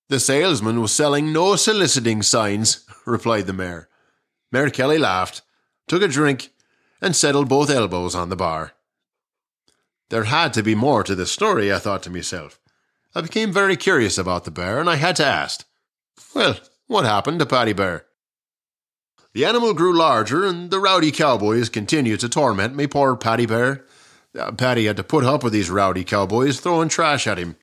The 0.09 0.19
salesman 0.19 0.81
was 0.81 0.91
selling 0.91 1.31
no 1.31 1.55
soliciting 1.55 2.23
signs, 2.23 2.85
replied 3.05 3.45
the 3.45 3.53
mayor. 3.53 3.89
Mayor 4.51 4.71
Kelly 4.71 4.97
laughed, 4.97 5.43
took 5.87 6.01
a 6.01 6.07
drink, 6.07 6.49
and 7.01 7.15
settled 7.15 7.47
both 7.47 7.69
elbows 7.69 8.15
on 8.15 8.29
the 8.29 8.35
bar. 8.35 8.73
There 10.09 10.23
had 10.23 10.53
to 10.53 10.63
be 10.63 10.73
more 10.73 11.03
to 11.03 11.13
this 11.13 11.31
story, 11.31 11.71
I 11.71 11.77
thought 11.77 12.01
to 12.03 12.09
myself. 12.09 12.59
I 13.13 13.21
became 13.21 13.53
very 13.53 13.75
curious 13.75 14.17
about 14.17 14.45
the 14.45 14.51
bear, 14.51 14.79
and 14.79 14.89
I 14.89 14.95
had 14.95 15.15
to 15.17 15.25
ask, 15.25 15.65
Well, 16.33 16.57
what 16.87 17.05
happened 17.05 17.39
to 17.39 17.45
Patty 17.45 17.73
Bear? 17.73 18.05
The 19.33 19.45
animal 19.45 19.75
grew 19.75 19.95
larger, 19.95 20.43
and 20.45 20.71
the 20.71 20.79
rowdy 20.79 21.11
cowboys 21.11 21.69
continued 21.69 22.19
to 22.21 22.29
torment 22.29 22.75
me 22.75 22.87
poor 22.87 23.15
Patty 23.15 23.45
Bear 23.45 23.85
uh, 24.37 24.51
Patty 24.51 24.85
had 24.85 24.97
to 24.97 25.03
put 25.03 25.23
up 25.23 25.43
with 25.43 25.53
these 25.53 25.69
rowdy 25.69 26.03
cowboys 26.03 26.59
throwing 26.59 26.89
trash 26.89 27.27
at 27.27 27.37
him. 27.37 27.55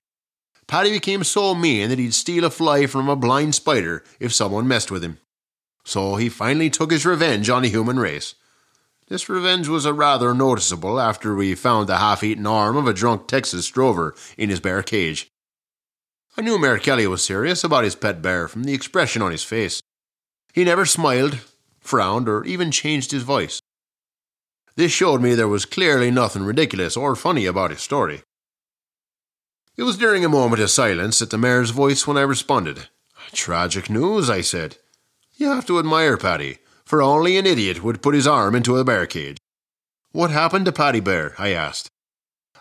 Patty 0.66 0.90
became 0.90 1.23
so 1.23 1.54
mean 1.54 1.90
that 1.90 1.99
he'd 1.99 2.14
steal 2.14 2.44
a 2.44 2.50
fly 2.50 2.87
from 2.87 3.08
a 3.08 3.16
blind 3.16 3.54
spider 3.54 4.02
if 4.18 4.35
someone 4.35 4.66
messed 4.66 4.90
with 4.90 5.04
him. 5.04 5.18
So 5.85 6.16
he 6.16 6.28
finally 6.28 6.70
took 6.70 6.90
his 6.90 7.06
revenge 7.06 7.49
on 7.49 7.62
the 7.62 7.68
human 7.68 7.99
race. 7.99 8.35
This 9.08 9.28
revenge 9.28 9.68
was 9.68 9.88
rather 9.88 10.35
noticeable 10.35 10.99
after 10.99 11.37
we 11.37 11.54
found 11.54 11.88
the 11.88 11.99
half 11.99 12.25
eaten 12.25 12.46
arm 12.46 12.76
of 12.76 12.88
a 12.88 12.92
drunk 12.92 13.28
Texas 13.28 13.68
drover 13.68 14.16
in 14.37 14.50
his 14.50 14.58
bear 14.58 14.82
cage. 14.82 15.30
I 16.37 16.42
knew 16.42 16.58
Mayor 16.58 16.78
Kelly 16.78 17.06
was 17.06 17.25
serious 17.25 17.62
about 17.62 17.85
his 17.85 17.94
pet 17.94 18.20
bear 18.20 18.49
from 18.49 18.64
the 18.64 18.75
expression 18.75 19.23
on 19.23 19.30
his 19.30 19.44
face. 19.44 19.80
He 20.52 20.64
never 20.64 20.85
smiled, 20.85 21.38
frowned, 21.78 22.28
or 22.28 22.44
even 22.44 22.73
changed 22.73 23.12
his 23.12 23.23
voice. 23.23 23.61
This 24.76 24.92
showed 24.92 25.23
me 25.23 25.35
there 25.35 25.49
was 25.49 25.64
clearly 25.64 26.11
nothing 26.11 26.45
ridiculous 26.45 26.97
or 26.97 27.16
funny 27.16 27.47
about 27.47 27.71
his 27.71 27.80
story. 27.80 28.23
It 29.76 29.83
was 29.83 29.97
during 29.97 30.25
a 30.25 30.28
moment 30.28 30.62
of 30.62 30.71
silence 30.71 31.21
at 31.21 31.30
the 31.30 31.38
mayor's 31.38 31.71
voice 31.71 32.06
when 32.06 32.16
I 32.16 32.23
responded. 32.23 32.88
Tragic 33.33 33.90
news, 33.90 34.30
I 34.30 34.42
said. 34.42 34.76
You 35.37 35.49
have 35.49 35.66
to 35.66 35.78
admire 35.78 36.16
Patty, 36.16 36.59
for 36.85 37.02
only 37.02 37.37
an 37.37 37.47
idiot 37.47 37.83
would 37.83 38.02
put 38.02 38.14
his 38.14 38.26
arm 38.26 38.54
into 38.54 38.76
a 38.76 38.85
bear 38.85 39.06
cage. 39.06 39.38
What 40.12 40.30
happened 40.30 40.64
to 40.66 40.73
Patty 40.73 41.00
Bear? 41.00 41.35
I 41.38 41.50
asked. 41.50 41.90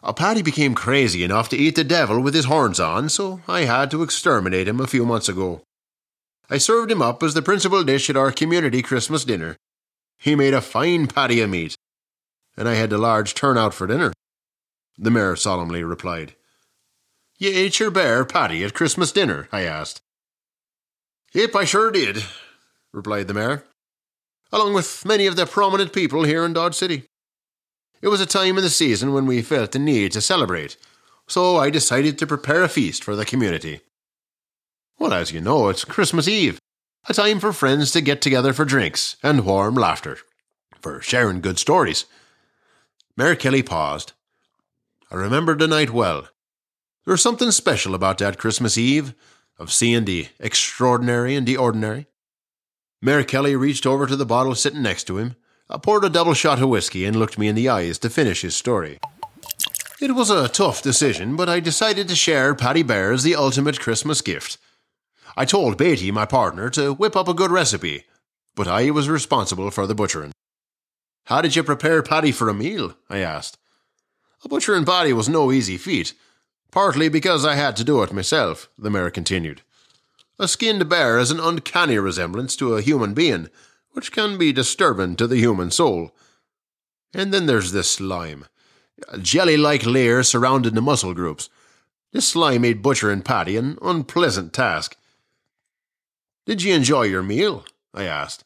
Uh, 0.04 0.12
Patty 0.12 0.42
became 0.42 0.76
crazy 0.76 1.24
enough 1.24 1.48
to 1.50 1.58
eat 1.58 1.76
the 1.76 1.84
devil 1.84 2.20
with 2.20 2.34
his 2.34 2.46
horns 2.46 2.80
on, 2.80 3.08
so 3.08 3.42
I 3.48 3.62
had 3.62 3.90
to 3.92 4.04
exterminate 4.04 4.68
him 4.68 4.80
a 4.80 4.88
few 4.88 5.06
months 5.06 5.30
ago. 5.30 5.62
I 6.50 6.58
served 6.58 6.92
him 6.92 7.02
up 7.02 7.24
as 7.24 7.34
the 7.34 7.42
principal 7.42 7.84
dish 7.84 8.10
at 8.10 8.18
our 8.18 8.32
community 8.32 8.82
Christmas 8.82 9.24
dinner. 9.24 9.58
He 10.18 10.36
made 10.36 10.54
a 10.54 10.62
fine 10.62 11.08
patty 11.08 11.40
of 11.42 11.50
meat, 11.50 11.75
and 12.58 12.68
I 12.68 12.76
had 12.76 12.92
a 12.94 12.98
large 12.98 13.34
turnout 13.34 13.74
for 13.74 13.88
dinner. 13.88 14.14
The 14.98 15.12
mayor 15.12 15.36
solemnly 15.36 15.84
replied. 15.84 16.36
You 17.38 17.50
ate 17.54 17.80
your 17.80 17.92
bear, 17.92 18.24
Patty, 18.24 18.64
at 18.64 18.74
Christmas 18.74 19.12
dinner? 19.12 19.50
I 19.52 19.64
asked. 19.64 20.02
Yep, 21.34 21.56
I 21.56 21.66
sure 21.66 21.92
did, 21.92 22.24
replied 22.94 23.28
the 23.28 23.34
mayor, 23.34 23.66
along 24.54 24.74
with 24.74 25.06
many 25.06 25.26
of 25.26 25.36
the 25.36 25.46
prominent 25.46 25.92
people 25.92 26.24
here 26.24 26.46
in 26.46 26.54
Dodge 26.54 26.76
City. 26.76 27.04
It 28.02 28.08
was 28.08 28.22
a 28.22 28.26
time 28.26 28.58
in 28.58 28.64
the 28.64 28.70
season 28.70 29.12
when 29.12 29.26
we 29.26 29.42
felt 29.42 29.74
the 29.74 29.80
need 29.80 30.14
to 30.14 30.22
celebrate, 30.22 30.78
so 31.28 31.58
I 31.58 31.70
decided 31.70 32.18
to 32.20 32.28
prepare 32.28 32.64
a 32.64 32.70
feast 32.70 33.04
for 33.04 33.18
the 33.18 33.26
community. 33.26 33.82
Well, 34.98 35.12
as 35.12 35.34
you 35.34 35.42
know, 35.42 35.68
it's 35.68 35.84
Christmas 35.84 36.28
Eve, 36.28 36.58
a 37.10 37.14
time 37.14 37.42
for 37.42 37.52
friends 37.52 37.92
to 37.92 38.02
get 38.02 38.22
together 38.22 38.54
for 38.54 38.64
drinks 38.64 39.18
and 39.22 39.46
warm 39.46 39.76
laughter, 39.76 40.20
for 40.80 41.02
sharing 41.02 41.42
good 41.42 41.60
stories 41.60 42.06
Mayor 43.18 43.36
Kelly 43.36 43.64
paused. 43.64 44.12
I 45.10 45.16
remember 45.16 45.56
the 45.56 45.68
night 45.68 45.92
well. 45.92 46.28
There 47.06 47.14
was 47.14 47.22
something 47.22 47.52
special 47.52 47.96
about 47.96 48.18
that 48.18 48.38
Christmas 48.38 48.78
Eve, 48.78 49.14
of 49.58 49.72
seeing 49.72 50.04
the 50.04 50.28
extraordinary 50.38 51.34
and 51.36 51.48
the 51.48 51.56
ordinary. 51.56 52.08
Mayor 53.02 53.24
Kelly 53.24 53.56
reached 53.56 53.86
over 53.86 54.06
to 54.06 54.18
the 54.18 54.26
bottle 54.26 54.54
sitting 54.54 54.82
next 54.82 55.06
to 55.06 55.18
him, 55.18 55.36
uh, 55.70 55.78
poured 55.78 56.04
a 56.04 56.10
double 56.10 56.34
shot 56.34 56.62
of 56.62 56.68
whiskey, 56.68 57.06
and 57.06 57.16
looked 57.16 57.38
me 57.38 57.48
in 57.48 57.56
the 57.56 57.70
eyes 57.70 57.98
to 58.00 58.10
finish 58.10 58.42
his 58.42 58.56
story. 58.56 59.00
It 60.02 60.14
was 60.14 60.30
a 60.30 60.50
tough 60.50 60.82
decision, 60.82 61.38
but 61.38 61.48
I 61.48 61.62
decided 61.62 62.10
to 62.10 62.16
share 62.16 62.54
Patty 62.54 62.84
Bear 62.84 63.14
as 63.14 63.24
the 63.24 63.36
ultimate 63.36 63.80
Christmas 63.80 64.22
gift. 64.22 64.58
I 65.38 65.46
told 65.46 65.78
Beatty, 65.78 66.12
my 66.12 66.26
partner, 66.26 66.70
to 66.72 66.94
whip 66.94 67.16
up 67.16 67.30
a 67.30 67.34
good 67.34 67.52
recipe, 67.52 68.04
but 68.56 68.68
I 68.68 68.90
was 68.90 69.08
responsible 69.08 69.72
for 69.72 69.88
the 69.88 69.96
butchering. 69.96 70.34
How 71.25 71.41
did 71.41 71.55
you 71.55 71.63
prepare 71.63 72.03
Patty 72.03 72.32
for 72.32 72.50
a 72.50 72.53
meal? 72.53 72.96
I 73.10 73.20
asked. 73.20 73.58
A 74.44 74.48
butchering 74.48 74.86
Patty 74.86 75.12
was 75.12 75.27
no 75.27 75.51
easy 75.51 75.77
feat, 75.77 76.13
partly 76.72 77.10
because 77.10 77.44
I 77.44 77.55
had 77.55 77.75
to 77.77 77.84
do 77.84 78.03
it 78.03 78.13
myself, 78.13 78.70
the 78.77 78.91
mayor 78.91 79.10
continued. 79.10 79.62
A 80.38 80.48
skinned 80.48 80.88
bear 80.88 81.17
has 81.17 81.32
an 81.32 81.39
uncanny 81.39 81.98
resemblance 81.98 82.55
to 82.58 82.75
a 82.75 82.82
human 82.82 83.13
being, 83.15 83.50
which 83.94 84.12
can 84.12 84.38
be 84.38 84.51
disturbing 84.51 85.15
to 85.15 85.25
the 85.25 85.38
human 85.38 85.72
soul. 85.72 86.12
And 87.13 87.34
then 87.34 87.48
there's 87.48 87.72
this 87.72 87.89
slime. 87.89 88.46
A 89.08 89.17
jelly 89.17 89.58
like 89.58 89.86
layer 89.86 90.22
surrounding 90.22 90.75
the 90.75 90.82
muscle 90.82 91.13
groups. 91.13 91.50
This 92.12 92.27
slime 92.27 92.62
made 92.62 92.84
butchering 92.84 93.24
Patty 93.24 93.58
an 93.58 93.79
unpleasant 93.82 94.53
task. 94.53 94.96
Did 96.46 96.62
you 96.62 96.75
enjoy 96.75 97.03
your 97.03 97.24
meal? 97.24 97.65
I 97.94 98.03
asked. 98.03 98.44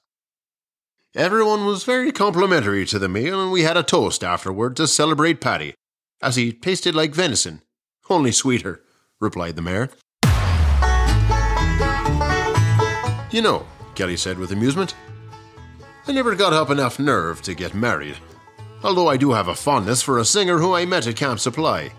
Everyone 1.20 1.66
was 1.66 1.84
very 1.84 2.14
complimentary 2.14 2.86
to 2.86 2.98
the 2.98 3.10
meal, 3.10 3.44
and 3.44 3.52
we 3.52 3.64
had 3.64 3.76
a 3.76 3.84
toast 3.84 4.24
afterward 4.24 4.78
to 4.78 4.88
celebrate 4.88 5.42
Patty, 5.42 5.74
as 6.22 6.38
he 6.38 6.54
tasted 6.54 6.96
like 6.96 7.14
venison, 7.14 7.62
only 8.10 8.32
sweeter, 8.32 8.82
replied 9.20 9.58
the 9.58 9.62
mayor. 9.62 9.90
You 13.32 13.42
know, 13.42 13.66
Kelly 13.96 14.16
said 14.16 14.40
with 14.40 14.54
amusement, 14.54 14.96
I 16.08 16.14
never 16.14 16.36
got 16.36 16.54
up 16.54 16.70
enough 16.70 17.00
nerve 17.00 17.42
to 17.42 17.54
get 17.54 17.76
married, 17.76 18.16
although 18.82 19.10
I 19.10 19.18
do 19.18 19.34
have 19.34 19.50
a 19.50 19.56
fondness 19.56 20.02
for 20.02 20.20
a 20.20 20.24
singer 20.24 20.60
who 20.60 20.74
I 20.74 20.86
met 20.86 21.06
at 21.06 21.18
Camp 21.18 21.42
Supply. 21.42 21.92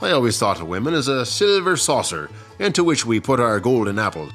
I 0.00 0.12
always 0.12 0.38
thought 0.38 0.60
of 0.60 0.68
women 0.68 0.94
as 0.94 1.08
a 1.08 1.26
silver 1.26 1.76
saucer 1.76 2.30
into 2.60 2.84
which 2.84 3.04
we 3.04 3.18
put 3.18 3.40
our 3.40 3.58
golden 3.58 3.98
apples. 3.98 4.30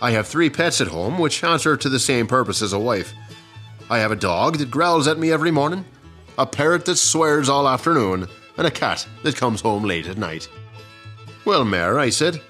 I 0.00 0.10
have 0.10 0.26
three 0.26 0.50
pets 0.50 0.80
at 0.80 0.88
home 0.88 1.18
which 1.18 1.42
answer 1.42 1.76
to 1.76 1.88
the 1.88 1.98
same 1.98 2.26
purpose 2.26 2.60
as 2.60 2.72
a 2.72 2.78
wife. 2.78 3.14
I 3.88 3.98
have 3.98 4.12
a 4.12 4.16
dog 4.16 4.58
that 4.58 4.70
growls 4.70 5.08
at 5.08 5.18
me 5.18 5.32
every 5.32 5.50
morning, 5.50 5.84
a 6.36 6.44
parrot 6.46 6.84
that 6.84 6.96
swears 6.96 7.48
all 7.48 7.66
afternoon, 7.66 8.28
and 8.58 8.66
a 8.66 8.70
cat 8.70 9.06
that 9.22 9.36
comes 9.36 9.60
home 9.60 9.84
late 9.84 10.06
at 10.06 10.18
night. 10.18 10.48
Well, 11.44 11.64
Mayor, 11.64 11.98
I 11.98 12.10
said, 12.10 12.42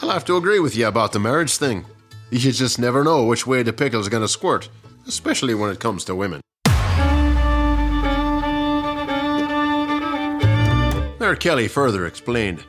I'll 0.00 0.10
have 0.10 0.24
to 0.26 0.36
agree 0.36 0.60
with 0.60 0.76
you 0.76 0.86
about 0.86 1.12
the 1.12 1.20
marriage 1.20 1.56
thing. 1.56 1.84
You 2.30 2.52
just 2.52 2.78
never 2.78 3.04
know 3.04 3.24
which 3.24 3.46
way 3.46 3.62
the 3.62 3.72
pickle's 3.72 4.08
gonna 4.08 4.28
squirt, 4.28 4.68
especially 5.06 5.54
when 5.54 5.70
it 5.70 5.80
comes 5.80 6.04
to 6.04 6.14
women. 6.14 6.40
Mayor 11.20 11.36
Kelly 11.36 11.68
further 11.68 12.06
explained. 12.06 12.64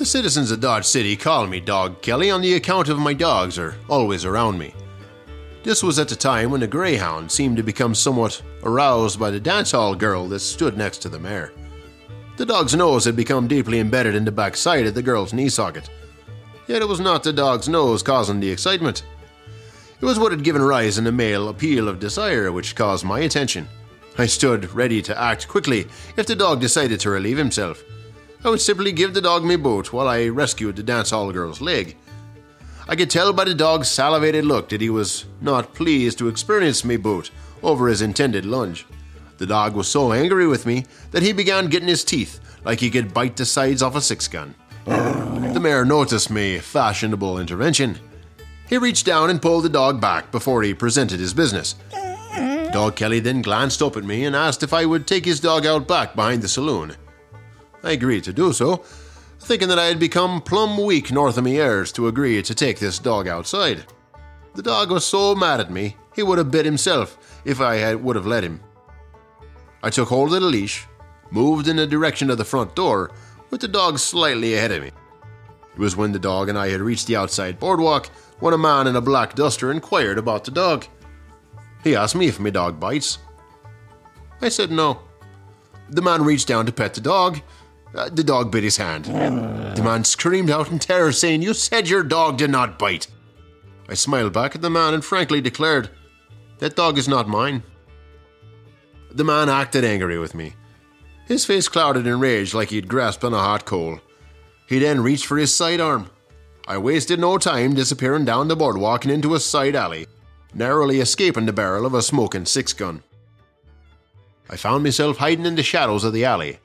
The 0.00 0.06
citizens 0.06 0.50
of 0.50 0.60
Dodge 0.60 0.86
City 0.86 1.14
call 1.14 1.46
me 1.46 1.60
Dog 1.60 2.00
Kelly 2.00 2.30
on 2.30 2.40
the 2.40 2.54
account 2.54 2.88
of 2.88 2.98
my 2.98 3.12
dogs 3.12 3.58
are 3.58 3.74
always 3.86 4.24
around 4.24 4.58
me. 4.58 4.72
This 5.62 5.82
was 5.82 5.98
at 5.98 6.08
the 6.08 6.16
time 6.16 6.50
when 6.50 6.62
the 6.62 6.66
Greyhound 6.66 7.30
seemed 7.30 7.58
to 7.58 7.62
become 7.62 7.94
somewhat 7.94 8.40
aroused 8.62 9.20
by 9.20 9.30
the 9.30 9.38
dance 9.38 9.72
hall 9.72 9.94
girl 9.94 10.26
that 10.28 10.40
stood 10.40 10.74
next 10.78 11.02
to 11.02 11.10
the 11.10 11.18
mare. 11.18 11.52
The 12.38 12.46
dog's 12.46 12.74
nose 12.74 13.04
had 13.04 13.14
become 13.14 13.46
deeply 13.46 13.78
embedded 13.78 14.14
in 14.14 14.24
the 14.24 14.32
back 14.32 14.56
side 14.56 14.86
of 14.86 14.94
the 14.94 15.02
girl's 15.02 15.34
knee 15.34 15.50
socket. 15.50 15.90
Yet 16.66 16.80
it 16.80 16.88
was 16.88 17.00
not 17.00 17.22
the 17.22 17.34
dog's 17.34 17.68
nose 17.68 18.02
causing 18.02 18.40
the 18.40 18.50
excitement. 18.50 19.02
It 20.00 20.06
was 20.06 20.18
what 20.18 20.32
had 20.32 20.44
given 20.44 20.62
rise 20.62 20.96
in 20.96 21.04
the 21.04 21.12
male 21.12 21.50
appeal 21.50 21.88
of 21.88 22.00
desire 22.00 22.50
which 22.50 22.74
caused 22.74 23.04
my 23.04 23.20
attention. 23.20 23.68
I 24.16 24.24
stood 24.24 24.72
ready 24.72 25.02
to 25.02 25.20
act 25.20 25.46
quickly 25.46 25.88
if 26.16 26.24
the 26.24 26.34
dog 26.34 26.58
decided 26.62 27.00
to 27.00 27.10
relieve 27.10 27.36
himself. 27.36 27.84
I 28.42 28.48
would 28.48 28.60
simply 28.60 28.92
give 28.92 29.12
the 29.12 29.20
dog 29.20 29.44
me 29.44 29.56
boot 29.56 29.92
while 29.92 30.08
I 30.08 30.28
rescued 30.28 30.76
the 30.76 30.82
dance 30.82 31.10
hall 31.10 31.30
girl's 31.30 31.60
leg. 31.60 31.96
I 32.88 32.96
could 32.96 33.10
tell 33.10 33.32
by 33.32 33.44
the 33.44 33.54
dog's 33.54 33.88
salivated 33.88 34.44
look 34.44 34.70
that 34.70 34.80
he 34.80 34.88
was 34.88 35.26
not 35.40 35.74
pleased 35.74 36.18
to 36.18 36.28
experience 36.28 36.84
me 36.84 36.96
boot 36.96 37.30
over 37.62 37.88
his 37.88 38.00
intended 38.00 38.46
lunge. 38.46 38.86
The 39.36 39.46
dog 39.46 39.74
was 39.74 39.88
so 39.88 40.12
angry 40.12 40.46
with 40.46 40.66
me 40.66 40.86
that 41.10 41.22
he 41.22 41.32
began 41.32 41.68
getting 41.68 41.88
his 41.88 42.04
teeth 42.04 42.40
like 42.64 42.80
he 42.80 42.90
could 42.90 43.14
bite 43.14 43.36
the 43.36 43.44
sides 43.44 43.82
off 43.82 43.94
a 43.94 44.00
six 44.00 44.26
gun. 44.26 44.54
The 44.86 45.60
mayor 45.60 45.84
noticed 45.84 46.30
my 46.30 46.58
fashionable 46.58 47.38
intervention. 47.38 47.98
He 48.68 48.78
reached 48.78 49.04
down 49.04 49.30
and 49.30 49.42
pulled 49.42 49.64
the 49.64 49.68
dog 49.68 50.00
back 50.00 50.30
before 50.30 50.62
he 50.62 50.72
presented 50.74 51.20
his 51.20 51.34
business. 51.34 51.74
Dog 52.72 52.96
Kelly 52.96 53.20
then 53.20 53.42
glanced 53.42 53.82
up 53.82 53.96
at 53.96 54.04
me 54.04 54.24
and 54.24 54.34
asked 54.34 54.62
if 54.62 54.72
I 54.72 54.86
would 54.86 55.06
take 55.06 55.24
his 55.24 55.40
dog 55.40 55.66
out 55.66 55.86
back 55.88 56.14
behind 56.14 56.40
the 56.40 56.48
saloon. 56.48 56.96
I 57.82 57.92
agreed 57.92 58.24
to 58.24 58.32
do 58.32 58.52
so, 58.52 58.76
thinking 59.38 59.68
that 59.68 59.78
I 59.78 59.86
had 59.86 59.98
become 59.98 60.42
plumb 60.42 60.82
weak 60.82 61.10
north 61.10 61.38
of 61.38 61.44
me 61.44 61.56
ears 61.56 61.92
to 61.92 62.08
agree 62.08 62.42
to 62.42 62.54
take 62.54 62.78
this 62.78 62.98
dog 62.98 63.26
outside. 63.26 63.86
The 64.54 64.62
dog 64.62 64.90
was 64.90 65.06
so 65.06 65.34
mad 65.34 65.60
at 65.60 65.70
me, 65.70 65.96
he 66.14 66.22
would 66.22 66.38
have 66.38 66.50
bit 66.50 66.64
himself 66.64 67.40
if 67.44 67.60
I 67.60 67.76
had, 67.76 68.02
would 68.02 68.16
have 68.16 68.26
let 68.26 68.44
him. 68.44 68.60
I 69.82 69.90
took 69.90 70.08
hold 70.08 70.34
of 70.34 70.40
the 70.40 70.46
leash, 70.46 70.86
moved 71.30 71.68
in 71.68 71.76
the 71.76 71.86
direction 71.86 72.30
of 72.30 72.38
the 72.38 72.44
front 72.44 72.74
door, 72.74 73.12
with 73.50 73.60
the 73.60 73.68
dog 73.68 73.98
slightly 73.98 74.54
ahead 74.54 74.72
of 74.72 74.82
me. 74.82 74.88
It 74.88 75.78
was 75.78 75.96
when 75.96 76.12
the 76.12 76.18
dog 76.18 76.48
and 76.48 76.58
I 76.58 76.68
had 76.68 76.80
reached 76.80 77.06
the 77.06 77.16
outside 77.16 77.58
boardwalk 77.58 78.06
when 78.40 78.54
a 78.54 78.58
man 78.58 78.86
in 78.86 78.96
a 78.96 79.00
black 79.00 79.34
duster 79.34 79.70
inquired 79.70 80.18
about 80.18 80.44
the 80.44 80.50
dog. 80.50 80.86
He 81.82 81.96
asked 81.96 82.14
me 82.14 82.26
if 82.26 82.38
my 82.38 82.50
dog 82.50 82.78
bites. 82.78 83.18
I 84.42 84.48
said 84.48 84.70
no. 84.70 85.00
The 85.88 86.02
man 86.02 86.22
reached 86.22 86.48
down 86.48 86.66
to 86.66 86.72
pet 86.72 86.94
the 86.94 87.00
dog, 87.00 87.40
uh, 87.94 88.08
the 88.08 88.24
dog 88.24 88.50
bit 88.50 88.64
his 88.64 88.76
hand. 88.76 89.06
The 89.06 89.82
man 89.82 90.04
screamed 90.04 90.50
out 90.50 90.70
in 90.70 90.78
terror, 90.78 91.12
saying, 91.12 91.42
You 91.42 91.54
said 91.54 91.88
your 91.88 92.02
dog 92.02 92.38
did 92.38 92.50
not 92.50 92.78
bite. 92.78 93.06
I 93.88 93.94
smiled 93.94 94.32
back 94.32 94.54
at 94.54 94.62
the 94.62 94.70
man 94.70 94.94
and 94.94 95.04
frankly 95.04 95.40
declared, 95.40 95.90
That 96.58 96.76
dog 96.76 96.98
is 96.98 97.08
not 97.08 97.28
mine. 97.28 97.62
The 99.10 99.24
man 99.24 99.48
acted 99.48 99.84
angry 99.84 100.18
with 100.18 100.34
me. 100.34 100.54
His 101.26 101.44
face 101.44 101.68
clouded 101.68 102.06
in 102.06 102.20
rage 102.20 102.54
like 102.54 102.70
he'd 102.70 102.88
grasped 102.88 103.24
on 103.24 103.34
a 103.34 103.38
hot 103.38 103.64
coal. 103.64 104.00
He 104.68 104.78
then 104.78 105.02
reached 105.02 105.26
for 105.26 105.36
his 105.36 105.52
sidearm. 105.52 106.10
I 106.68 106.78
wasted 106.78 107.18
no 107.18 107.38
time 107.38 107.74
disappearing 107.74 108.24
down 108.24 108.46
the 108.46 108.54
boardwalk 108.54 109.04
and 109.04 109.12
into 109.12 109.34
a 109.34 109.40
side 109.40 109.74
alley, 109.74 110.06
narrowly 110.54 111.00
escaping 111.00 111.46
the 111.46 111.52
barrel 111.52 111.86
of 111.86 111.94
a 111.94 112.02
smoking 112.02 112.46
six 112.46 112.72
gun. 112.72 113.02
I 114.48 114.56
found 114.56 114.84
myself 114.84 115.16
hiding 115.16 115.46
in 115.46 115.56
the 115.56 115.62
shadows 115.64 116.04
of 116.04 116.12
the 116.12 116.24
alley, 116.24 116.58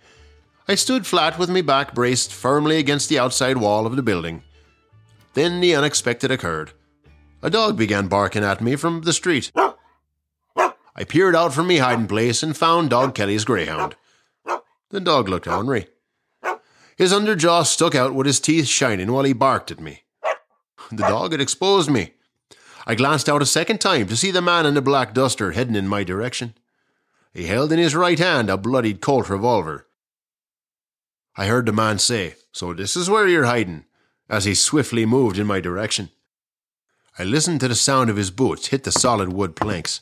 I 0.67 0.75
stood 0.75 1.05
flat 1.05 1.37
with 1.37 1.49
my 1.49 1.61
back 1.61 1.93
braced 1.93 2.33
firmly 2.33 2.77
against 2.77 3.07
the 3.07 3.19
outside 3.19 3.57
wall 3.57 3.85
of 3.85 3.95
the 3.95 4.01
building. 4.01 4.43
Then 5.35 5.61
the 5.61 5.75
unexpected 5.75 6.31
occurred. 6.31 6.71
A 7.43 7.49
dog 7.51 7.77
began 7.77 8.07
barking 8.07 8.43
at 8.43 8.61
me 8.61 8.75
from 8.75 9.01
the 9.01 9.13
street. 9.13 9.51
I 10.95 11.03
peered 11.03 11.35
out 11.35 11.53
from 11.53 11.67
my 11.67 11.77
hiding 11.77 12.07
place 12.07 12.41
and 12.41 12.57
found 12.57 12.89
Dog 12.89 13.13
Kelly's 13.13 13.45
greyhound. 13.45 13.95
The 14.89 14.99
dog 14.99 15.29
looked 15.29 15.47
ornery. 15.47 15.87
His 16.95 17.11
underjaw 17.11 17.65
stuck 17.65 17.93
out 17.93 18.15
with 18.15 18.25
his 18.25 18.39
teeth 18.39 18.67
shining 18.67 19.11
while 19.11 19.25
he 19.25 19.33
barked 19.33 19.69
at 19.69 19.81
me. 19.81 20.03
The 20.89 21.03
dog 21.03 21.33
had 21.33 21.41
exposed 21.41 21.91
me. 21.91 22.13
I 22.87 22.95
glanced 22.95 23.27
out 23.27 23.41
a 23.41 23.45
second 23.45 23.81
time 23.81 24.07
to 24.07 24.15
see 24.15 24.31
the 24.31 24.41
man 24.41 24.65
in 24.65 24.73
the 24.73 24.81
black 24.81 25.13
duster 25.13 25.51
heading 25.51 25.75
in 25.75 25.87
my 25.87 26.03
direction. 26.03 26.53
He 27.33 27.47
held 27.47 27.71
in 27.71 27.79
his 27.79 27.95
right 27.95 28.17
hand 28.17 28.49
a 28.49 28.57
bloodied 28.57 29.01
Colt 29.01 29.29
revolver. 29.29 29.87
I 31.37 31.47
heard 31.47 31.65
the 31.65 31.73
man 31.73 31.99
say, 31.99 32.35
So 32.53 32.73
this 32.73 32.95
is 32.95 33.09
where 33.09 33.27
you're 33.27 33.45
hiding, 33.45 33.85
as 34.29 34.45
he 34.45 34.55
swiftly 34.55 35.05
moved 35.05 35.37
in 35.37 35.45
my 35.45 35.59
direction. 35.59 36.09
I 37.19 37.23
listened 37.23 37.59
to 37.61 37.67
the 37.67 37.75
sound 37.75 38.09
of 38.09 38.17
his 38.17 38.31
boots 38.31 38.67
hit 38.67 38.83
the 38.83 38.91
solid 38.91 39.33
wood 39.33 39.55
planks. 39.55 40.01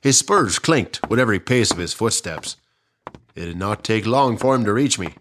His 0.00 0.18
spurs 0.18 0.58
clinked 0.58 1.00
with 1.10 1.18
every 1.18 1.40
pace 1.40 1.70
of 1.70 1.78
his 1.78 1.92
footsteps. 1.92 2.56
It 3.34 3.44
did 3.46 3.56
not 3.56 3.84
take 3.84 4.06
long 4.06 4.36
for 4.36 4.54
him 4.54 4.64
to 4.64 4.72
reach 4.72 4.98
me. 4.98 5.14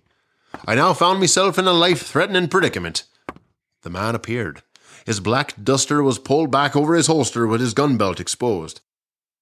I 0.66 0.76
now 0.76 0.94
found 0.94 1.20
myself 1.20 1.58
in 1.58 1.68
a 1.68 1.74
life 1.74 2.02
threatening 2.02 2.48
predicament. 2.48 3.04
The 3.84 3.90
man 3.90 4.16
appeared. 4.16 4.64
His 5.06 5.20
black 5.20 5.54
duster 5.62 6.02
was 6.04 6.20
pulled 6.20 6.52
back 6.52 6.76
over 6.76 6.96
his 6.96 7.08
holster 7.08 7.48
with 7.48 7.62
his 7.62 7.74
gun 7.74 7.98
belt 7.98 8.20
exposed. 8.20 8.82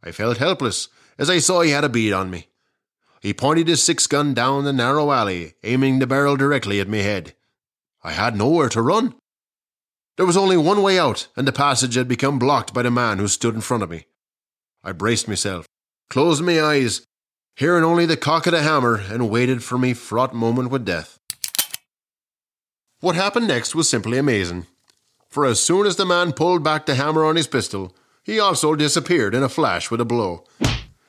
I 0.03 0.11
felt 0.11 0.37
helpless 0.37 0.89
as 1.17 1.29
I 1.29 1.39
saw 1.39 1.61
he 1.61 1.71
had 1.71 1.83
a 1.83 1.89
bead 1.89 2.13
on 2.13 2.29
me. 2.29 2.47
He 3.25 3.33
pointed 3.33 3.67
his 3.67 3.81
six 3.81 4.05
gun 4.05 4.35
down 4.35 4.65
the 4.65 4.71
narrow 4.71 5.11
alley, 5.11 5.55
aiming 5.63 5.97
the 5.97 6.05
barrel 6.05 6.37
directly 6.37 6.79
at 6.79 6.87
me 6.87 6.99
head. 6.99 7.33
I 8.03 8.11
had 8.11 8.37
nowhere 8.37 8.69
to 8.69 8.83
run. 8.83 9.15
There 10.15 10.27
was 10.27 10.37
only 10.37 10.57
one 10.57 10.83
way 10.83 10.99
out, 10.99 11.27
and 11.35 11.47
the 11.47 11.51
passage 11.51 11.95
had 11.95 12.07
become 12.07 12.37
blocked 12.37 12.71
by 12.71 12.83
the 12.83 12.91
man 12.91 13.17
who 13.17 13.27
stood 13.27 13.55
in 13.55 13.61
front 13.61 13.81
of 13.81 13.89
me. 13.89 14.05
I 14.83 14.91
braced 14.91 15.27
myself, 15.27 15.65
closed 16.07 16.43
my 16.43 16.61
eyes, 16.61 17.01
hearing 17.55 17.83
only 17.83 18.05
the 18.05 18.15
cock 18.15 18.45
of 18.45 18.51
the 18.51 18.61
hammer, 18.61 18.97
and 19.09 19.27
waited 19.27 19.63
for 19.63 19.79
me 19.79 19.95
fraught 19.95 20.35
moment 20.35 20.69
with 20.69 20.85
death. 20.85 21.17
What 22.99 23.15
happened 23.15 23.47
next 23.47 23.73
was 23.73 23.89
simply 23.89 24.19
amazing, 24.19 24.67
for 25.29 25.47
as 25.47 25.59
soon 25.59 25.87
as 25.87 25.95
the 25.95 26.05
man 26.05 26.31
pulled 26.31 26.63
back 26.63 26.85
the 26.85 26.93
hammer 26.93 27.25
on 27.25 27.37
his 27.37 27.47
pistol, 27.47 27.95
he 28.23 28.39
also 28.39 28.75
disappeared 28.75 29.33
in 29.33 29.41
a 29.41 29.49
flash 29.49 29.89
with 29.89 29.99
a 29.99 30.05
blow. 30.05 30.43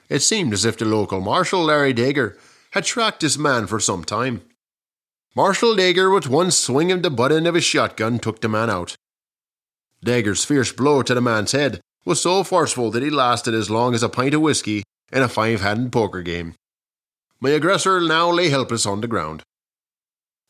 It 0.09 0.21
seemed 0.21 0.53
as 0.53 0.65
if 0.65 0.77
the 0.77 0.85
local 0.85 1.21
marshal, 1.21 1.65
Larry 1.65 1.93
Dager, 1.93 2.37
had 2.71 2.85
tracked 2.85 3.21
this 3.21 3.39
man 3.39 3.67
for 3.67 3.81
some 3.81 4.05
time. 4.05 4.43
Marshal 5.35 5.75
Dager, 5.75 6.13
with 6.15 6.29
one 6.29 6.51
swing 6.51 6.93
of 6.93 7.03
the 7.03 7.11
butt 7.11 7.33
end 7.33 7.47
of 7.47 7.55
his 7.55 7.65
shotgun, 7.65 8.19
took 8.19 8.41
the 8.41 8.49
man 8.49 8.71
out. 8.71 8.97
Dager's 10.05 10.45
fierce 10.45 10.73
blow 10.73 11.03
to 11.03 11.15
the 11.15 11.21
man's 11.21 11.53
head 11.53 11.81
was 12.05 12.23
so 12.23 12.45
forceful 12.45 12.91
that 12.93 13.03
he 13.03 13.11
lasted 13.11 13.53
as 13.53 13.69
long 13.69 13.95
as 13.95 14.03
a 14.03 14.09
pint 14.09 14.35
of 14.35 14.41
whiskey 14.41 14.83
in 15.13 15.23
a 15.23 15.29
five 15.29 15.61
handed 15.61 15.93
poker 15.93 16.23
game. 16.23 16.55
My 17.41 17.51
aggressor 17.51 18.01
now 18.01 18.31
lay 18.31 18.49
helpless 18.49 18.87
on 18.87 19.01
the 19.01 19.09
ground. 19.09 19.43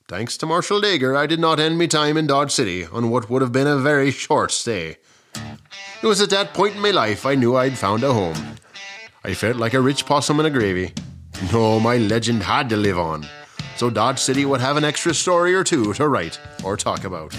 Thanks 0.08 0.36
to 0.36 0.46
Marshal 0.46 0.80
Dager, 0.80 1.16
I 1.16 1.26
did 1.26 1.40
not 1.40 1.58
end 1.58 1.78
my 1.78 1.86
time 1.86 2.16
in 2.16 2.28
Dodge 2.28 2.52
City 2.52 2.84
on 2.84 3.10
what 3.10 3.28
would 3.28 3.42
have 3.42 3.50
been 3.50 3.66
a 3.66 3.76
very 3.76 4.12
short 4.12 4.52
stay. 4.52 4.98
It 5.34 6.06
was 6.06 6.20
at 6.20 6.30
that 6.30 6.54
point 6.54 6.76
in 6.76 6.82
my 6.82 6.92
life 6.92 7.26
I 7.26 7.34
knew 7.34 7.56
I'd 7.56 7.76
found 7.76 8.04
a 8.04 8.12
home. 8.12 8.56
I 9.26 9.34
felt 9.34 9.56
like 9.56 9.74
a 9.74 9.80
rich 9.80 10.06
possum 10.06 10.38
in 10.38 10.46
a 10.46 10.50
gravy. 10.50 10.92
No, 11.52 11.80
my 11.80 11.96
legend 11.96 12.44
had 12.44 12.68
to 12.68 12.76
live 12.76 12.96
on. 12.96 13.26
So 13.76 13.90
Dodge 13.90 14.20
City 14.20 14.44
would 14.44 14.60
have 14.60 14.76
an 14.76 14.84
extra 14.84 15.12
story 15.12 15.52
or 15.52 15.64
two 15.64 15.92
to 15.94 16.06
write 16.06 16.38
or 16.62 16.76
talk 16.76 17.02
about. 17.02 17.36